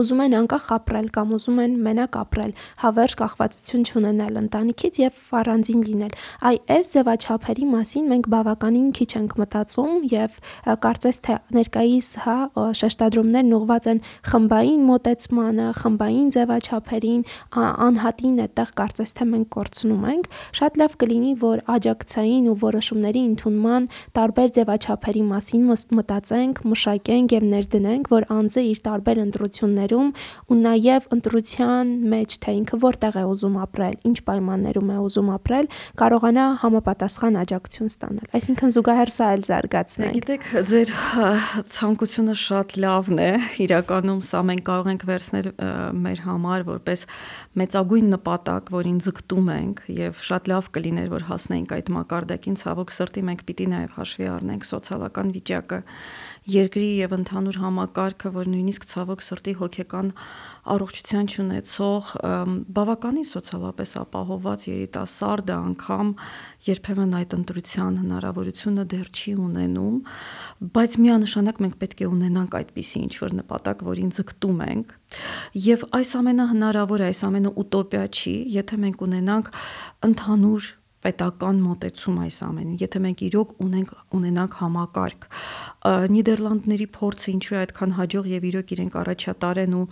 [0.00, 2.52] ուզում են անկախ ապրել կամ ուզում են մենակ ապրել,
[2.82, 6.12] հավերժ կախվածություն չունենալ ընտանիքից եւ առանձին լինել։
[6.48, 10.38] Այ այս ձևաչափերի մասին մենք բավականին քիչ ենք մտածում եւ
[10.82, 12.36] կարծես թե ներկայիս հա
[12.82, 14.00] շեշտադրումներն ուղված են
[14.32, 17.22] խմբային մոտեցմանը, խմբային ձևաչափերին,
[17.62, 20.30] անհատին այդտեղ կարծես թե մենք կորցնում ենք։
[20.62, 25.62] Շատ լավ կլինի, որ աջակցային ու որոշումների ընդունման տարբեր ձևաչափերի մասին
[25.98, 30.08] մտածենք, մշակենք եւ ներդնենք, որ անձը իր տարբեր ընտրությունները պայմաններում
[30.52, 35.66] ու նաև ընտրության մեջ, թե ինքը որտեղ է ուզում ապրել, ինչ պայմաններում է ուզում ապրել,
[36.02, 40.94] կարողանա համապատասխան աջակցություն ստանալ։ Այսինքն զուգահեռ սա էլ զարգացնենք։ Գիտեք, ձեր
[41.76, 43.30] ցանկությունը շատ լավն է։
[43.66, 45.48] Իրականում սա մենք կարող ենք վերցնել
[46.02, 47.06] մեր համար որպես
[47.62, 53.22] մեծագույն նպատակ, որին ձգտում ենք եւ շատ լավ կլիներ, որ հասնենք այդ մակարդակին, ցավոք սրտի
[53.32, 55.80] մենք պիտի նաեւ հաշվի առնենք սոցիալական վիճակը
[56.48, 60.08] երկրի եւ ընդհանուր համակարգը, որ նույնիսկ ցավոք սրտի հոգեկան
[60.72, 62.10] առողջության չունեցող
[62.78, 66.10] բավականին սոցիալապես ապահովված երիտասարդը անգամ
[66.66, 69.96] երբեմն այդ ընտրության հնարավորությունը դեռ չի ունենում,
[70.74, 74.94] բայց միանշանակ մենք պետք է ունենանք այդպիսի ինչ որ նպատակ, որին ձգտում ենք։
[75.62, 79.50] Եվ այս ամենը հնարավոր է, այս ամենը ուտոպիա չի, եթե մենք ունենանք
[80.10, 80.70] ընդհանուր
[81.02, 85.26] պետական մոտեցում այս ամենին, եթե մենք իրոք ունենք ունենանք համակարգ։
[86.12, 89.86] Նիդերլանդների փորձը ինչու է այդքան հաջող եւ իրոք իրենք առաջատար են ու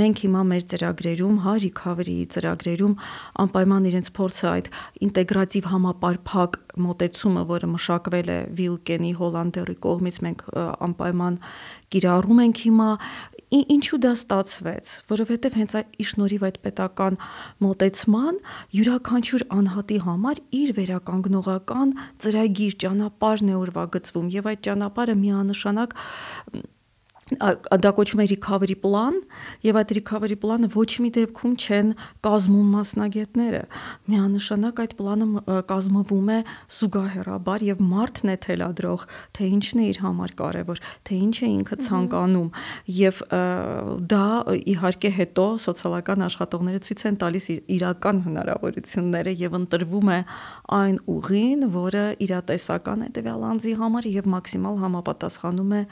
[0.00, 2.94] մենք հիմա մեր ծրագրերում, հա, recovery ծրագրերում
[3.42, 4.68] անպայման իրենց փորձը այդ
[5.06, 10.44] ինտեգրատիվ համապարփակ մոտեցումը, որը մշակվել է Վիլկենի Հոլանդերի կողմից մենք
[10.86, 11.40] անպայման
[11.90, 12.88] կիրառում ենք հիմա
[13.50, 17.16] ինչու դա ստացվեց, որովհետև հենց այդ իշնորիվ այդ պետական
[17.66, 18.36] մոտեցման
[18.78, 25.96] յուրաքանչյուր անհատի համար իր վերականգնողական ծրագիր ճանապարհն է ուրվագծվում եւ այդ ճանապարհը միանշանակ
[27.30, 29.18] դա կոչվում է recovery plan
[29.62, 31.92] եւ այդ recovery plանը ոչ մի դեպքում չեն
[32.26, 33.62] կազմում մասնագետները
[34.10, 36.38] միանշանակ այդ պլանը կազմվում է
[36.78, 39.06] զուգահեռաբար եւ մարդն է թելադրող
[39.38, 42.50] թե ինչն է իր համար կարեւոր թե ինչ է ինքը ցանկանում
[42.98, 43.22] եւ
[44.10, 44.26] դա
[44.74, 47.46] իհարկե հետո սոցիալական աշխատողները ցույց են տալիս
[47.78, 50.18] իրական հնարավորությունները եւ ընտրվում է
[50.80, 55.82] այն ուղին, որը իրատեսական է տվյալ անձի համար եւ մաքսիմալ համապատասխանում է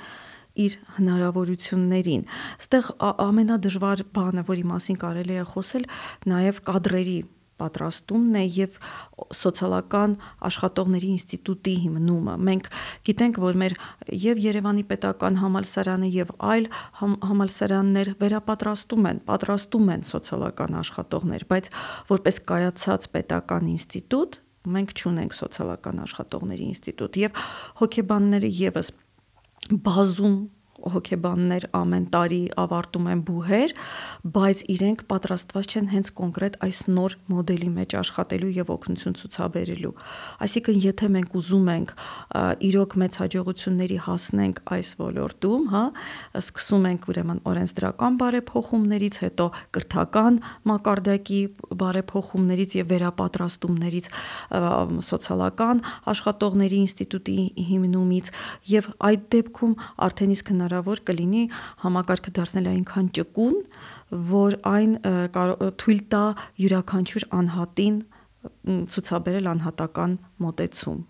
[0.59, 2.93] իր հնարավորություններին։ Ստեղ
[3.29, 5.91] ամենադժվար բանը, որի մասին կարելի է խոսել,
[6.35, 7.19] նաև կադրերի
[7.59, 8.77] պատրաստումն է եւ
[9.35, 10.15] սոցիալական
[10.49, 12.69] աշխատողների ինստիտուտի հիմնումը։ Մենք
[13.09, 13.75] գիտենք, որ մեր
[14.25, 16.69] եւ Երևանի պետական համալսարանը եւ այլ
[17.01, 21.73] համ, համալսարաններ վերապատրաստում են, պատրաստում են սոցիալական աշխատողներ, բայց
[22.15, 27.45] որպես կայացած պետական ինստիտուտ մենք չունենք սոցիալական աշխատողների ինստիտուտ եւ
[27.79, 28.91] հոգեբանները եւս
[29.71, 30.51] Bazum.
[30.79, 33.75] Հոկեբաններ ամեն տարի ավարտում են բուհեր,
[34.37, 39.93] բայց իրենք պատրաստված չեն հենց կոնկրետ այս նոր մոդելի մեջ աշխատելու եւ օգնություն ցուցաբերելու։
[40.49, 41.95] Այսինքն, եթե մենք ուզում ենք
[42.69, 45.85] իրոք մեծ հաջողությունների հասնենք այս ոլորտում, հա,
[46.39, 49.47] սկսում ենք ուրեմն օրենսդրական բարեփոխումներից, հետո
[49.79, 51.41] կրթական մակարդակի
[51.83, 54.11] բարեփոխումներից եւ վերապատրաստումներից
[55.09, 57.39] սոցիալական աշխատողների ինստիտուտի
[57.69, 58.33] հիմնումից
[58.73, 59.75] եւ այդ դեպքում
[60.09, 61.43] արդեն իսկ հնարավոր կլինի
[61.83, 63.57] համակարգը դարձնել այնքան ճկուն,
[64.29, 64.93] որ այն
[65.81, 66.25] թույլ տա
[66.63, 67.97] յուրաքանչյուր անհատին
[68.93, 71.01] ցուցաբերել անհատական մոտեցում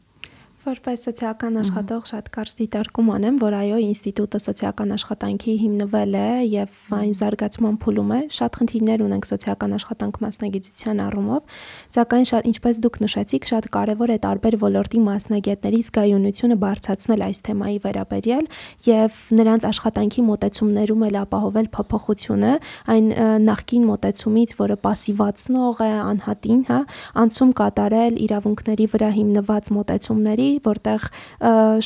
[0.68, 6.92] որպես սոցիալական աշխատող շատ կարճ դիտարկում անեմ, որ այո, ինստիտուտը սոցիալական աշխատանքի հիմնվել է եւ
[6.98, 11.56] այն զարգացման փուլում է։ Շատ խնդիրներ ունենք սոցիալական աշխատանք մասնագիտության առումով,
[11.96, 17.78] սակայն շատ ինչպես դուք նշեցիք, շատ կարեւոր է տարբեր ոլորտի մասնագետների զգայունությունը բարձրացնել այս թեմայի
[17.88, 18.44] վերաբերյալ
[18.88, 22.52] եւ նրանց աշխատանքի մոտեցումներում էլ ապահովել փոփոխությունը
[22.92, 23.06] այն
[23.48, 26.80] նախկին մոտեցումից, որը пассивացնող է, անհատին, հա,
[27.24, 31.06] անցում կատարել իրավունքների վրա հիմնված մոտեցումների որտեղ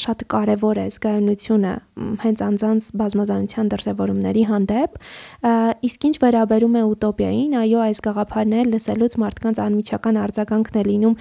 [0.03, 1.73] շատ կարևոր է զգայունությունը
[2.23, 4.99] հենց անձանց բազմազանության դրսևորումների հանդեպ,
[5.89, 11.16] իսկ ինչ վերաբերում է ուտոպիային, այո, այս գաղափարները լսելուց մարդկանց անմիջական արձագանքն է լինում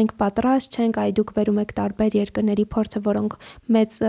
[0.00, 3.36] մենք պատրաստ չենք, այ դուք վերում եք տարբեր երկրների փորձը, որոնք
[3.76, 4.00] մեծ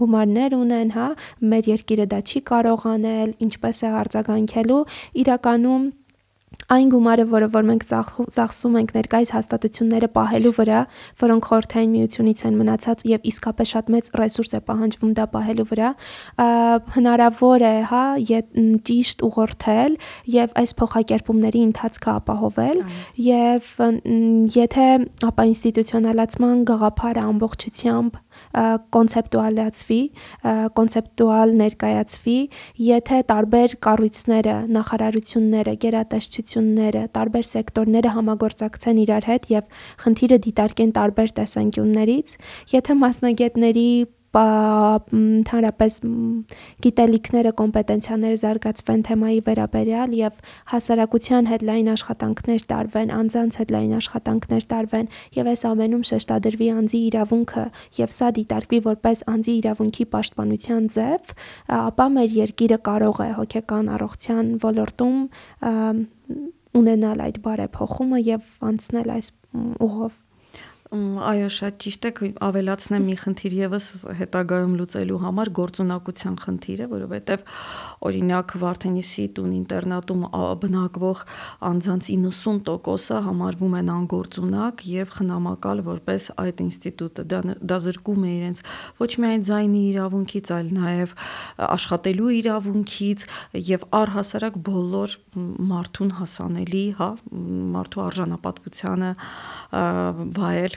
[0.00, 1.08] գումարներ ունեն, հա,
[1.52, 4.82] մեր երկիրը դա չի կարող անել, ինչպես է արձագանքելու,
[5.26, 5.86] իրականում
[6.72, 10.80] այն գումարը, որը որ մենք ծախսում ենք ներկայիս հաստատությունները պահելու վրա,
[11.22, 15.90] որոնք խորհրդային միությունից են մնացած եւ իսկապես շատ մեծ ռեսուրս է պահանջվում դա պահելու վրա,
[16.96, 18.04] հնարավոր է, հա,
[18.90, 19.96] ճիշտ ուղղորդել
[20.36, 22.82] եւ այս փոխակերպումների ընթացքը ապահովել
[23.26, 23.70] եւ
[24.56, 24.88] եթե
[25.30, 28.20] ապա ինստիտուցիոնալացման գաղափարը ամբողջությամբ
[28.96, 30.00] կոնցեպտուալացվի,
[30.78, 32.36] կոնցեպտուալ ներկայացվի,
[32.86, 42.36] եթե տարբեր կառույցները, նախարարությունները, գերատեսչությունները, տարբեր սեկտորները համագործակցեն իրար հետ եւ խնդիրը դիտարկեն տարբեր տեսանկյուններից,
[42.76, 43.88] եթե մասնագետների
[44.36, 45.94] ընդհանրապես
[46.84, 50.40] գիտելիքները, կոմպետենցիաները զարգացվեն թեմայի վերաբերյալ եւ
[50.72, 57.00] հասարակության հետ լայն աշխատանքներ տարվեն, անձանց հետ լայն աշխատանքներ տարվեն եւ այս ամենում շեշտադրվի անձի
[57.06, 57.64] իրավունքը
[57.96, 61.34] եւ սա դիտարկվի որպես անձի իրավունքի պաշտպանության ձև,
[61.80, 65.18] ապա մեր երկիրը կարող է հոգեկան առողջության ոլորտում
[66.76, 69.32] ունենալ այդ բարեփոխումը եւ անցնել այս
[69.86, 70.16] ուղով
[70.86, 72.10] Այո, շատ ճիշտ է,
[72.46, 73.86] ավելացնեմ մի խնդիր եւս
[74.20, 77.40] հետագայում լուծելու համար գործունակության խնդիրը, որովհետեւ
[78.06, 80.22] օրինակ Վարդենիսի տուն ինտերնատում
[80.62, 81.22] բնակվող
[81.70, 88.62] անձանց 90%-ը համարվում են անգործունակ եւ խնամակալ որպես այդ ինստիտուտը դա, դա զրկում է իրենց
[89.02, 91.16] ոչ միայն ձայնի իրավունքից, այլ նաեւ
[91.66, 93.26] աշխատելու իրավունքից
[93.74, 95.18] եւ առհասարակ բոլոր
[95.66, 97.10] մարդուն հասանելի, հա,
[97.74, 99.12] մարդու արժանապատվությանը
[100.36, 100.75] վայել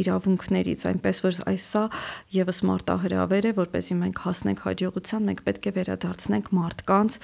[0.00, 1.84] իրավունքներից, այնպես որ այս սա
[2.36, 7.18] եւս մարտահրավեր է, որպեսզի մենք հասնենք հաջողության, մենք պետք է վերադարձնենք մարդկանց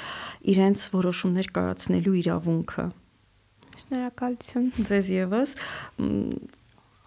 [0.57, 2.87] իրենց որոշումներ կայացնելու իրավունքը։
[3.77, 5.51] Շնորհակալություն։ Ձեզ եւս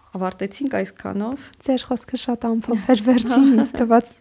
[0.10, 4.14] ավարտեցինք այսքանով։ Ձեր խոսքը շատ ամփոփ էր վերջին, ինձ թվաց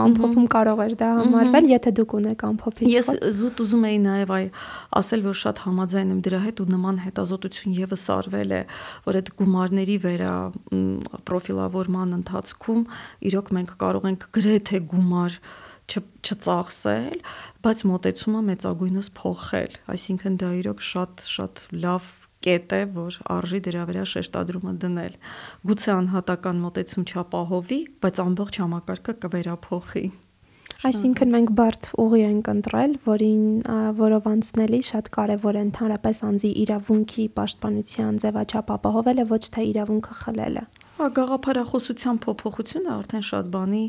[0.00, 4.46] ամփոփում կարող էր դա համարվել, եթե դուք ունեք ամփոփիչ։ Ես զուտ ուզում էի նաև այ
[5.00, 8.62] ասել, որ շատ համաձայն եմ դրա հետ ու նման հետազոտություն եւս արվել է,
[9.04, 10.34] որ այդ գումարների վրա
[11.28, 12.82] պրոֆիլավորման ընթացքում
[13.28, 15.38] իրոք մենք կարող ենք գրեթե գումար
[15.84, 17.18] չծախսել,
[17.64, 22.06] բայց մոտեցումը մեծագույնս փոխել։ Այսինքն դա իրոք շատ շատ լավ
[22.44, 25.16] կետ է, որ արժի դրա վրա շեշտադրումը դնել։
[25.70, 30.04] Գուցե անհատական մոտեցում չապահովի, բայց ամբողջ համակարգը կվերափոխի։
[30.84, 33.44] Այսինքն մենք բարդ ուղի ենք ընտրել, որին
[34.00, 40.64] որով անցնելի շատ կարևոր է ընդհանրապես անձի իրավունքի պաշտպանության ձևաչափ ապահովելը, ոչ թե իրավունքը խլելը։
[40.98, 43.84] Հա, գաղափարախոսության փոփոխությունը արդեն շատ բանի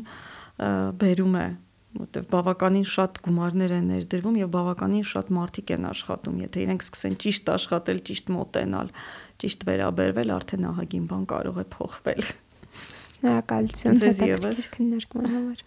[1.04, 1.46] բերում է
[2.00, 7.16] որտեվ բավականին շատ գումարներ են ներդրվում եւ բավականին շատ մարդիկ են աշխատում, եթե իրենք սկսեն
[7.24, 8.92] ճիշտ աշխատել, ճիշտ մոտենալ,
[9.42, 12.22] ճիշտ վերաբերվել, արդեն ահագին բան կարող է փոխվել։
[13.16, 14.00] Շնորհակալություն
[14.76, 15.66] քննարկման համար։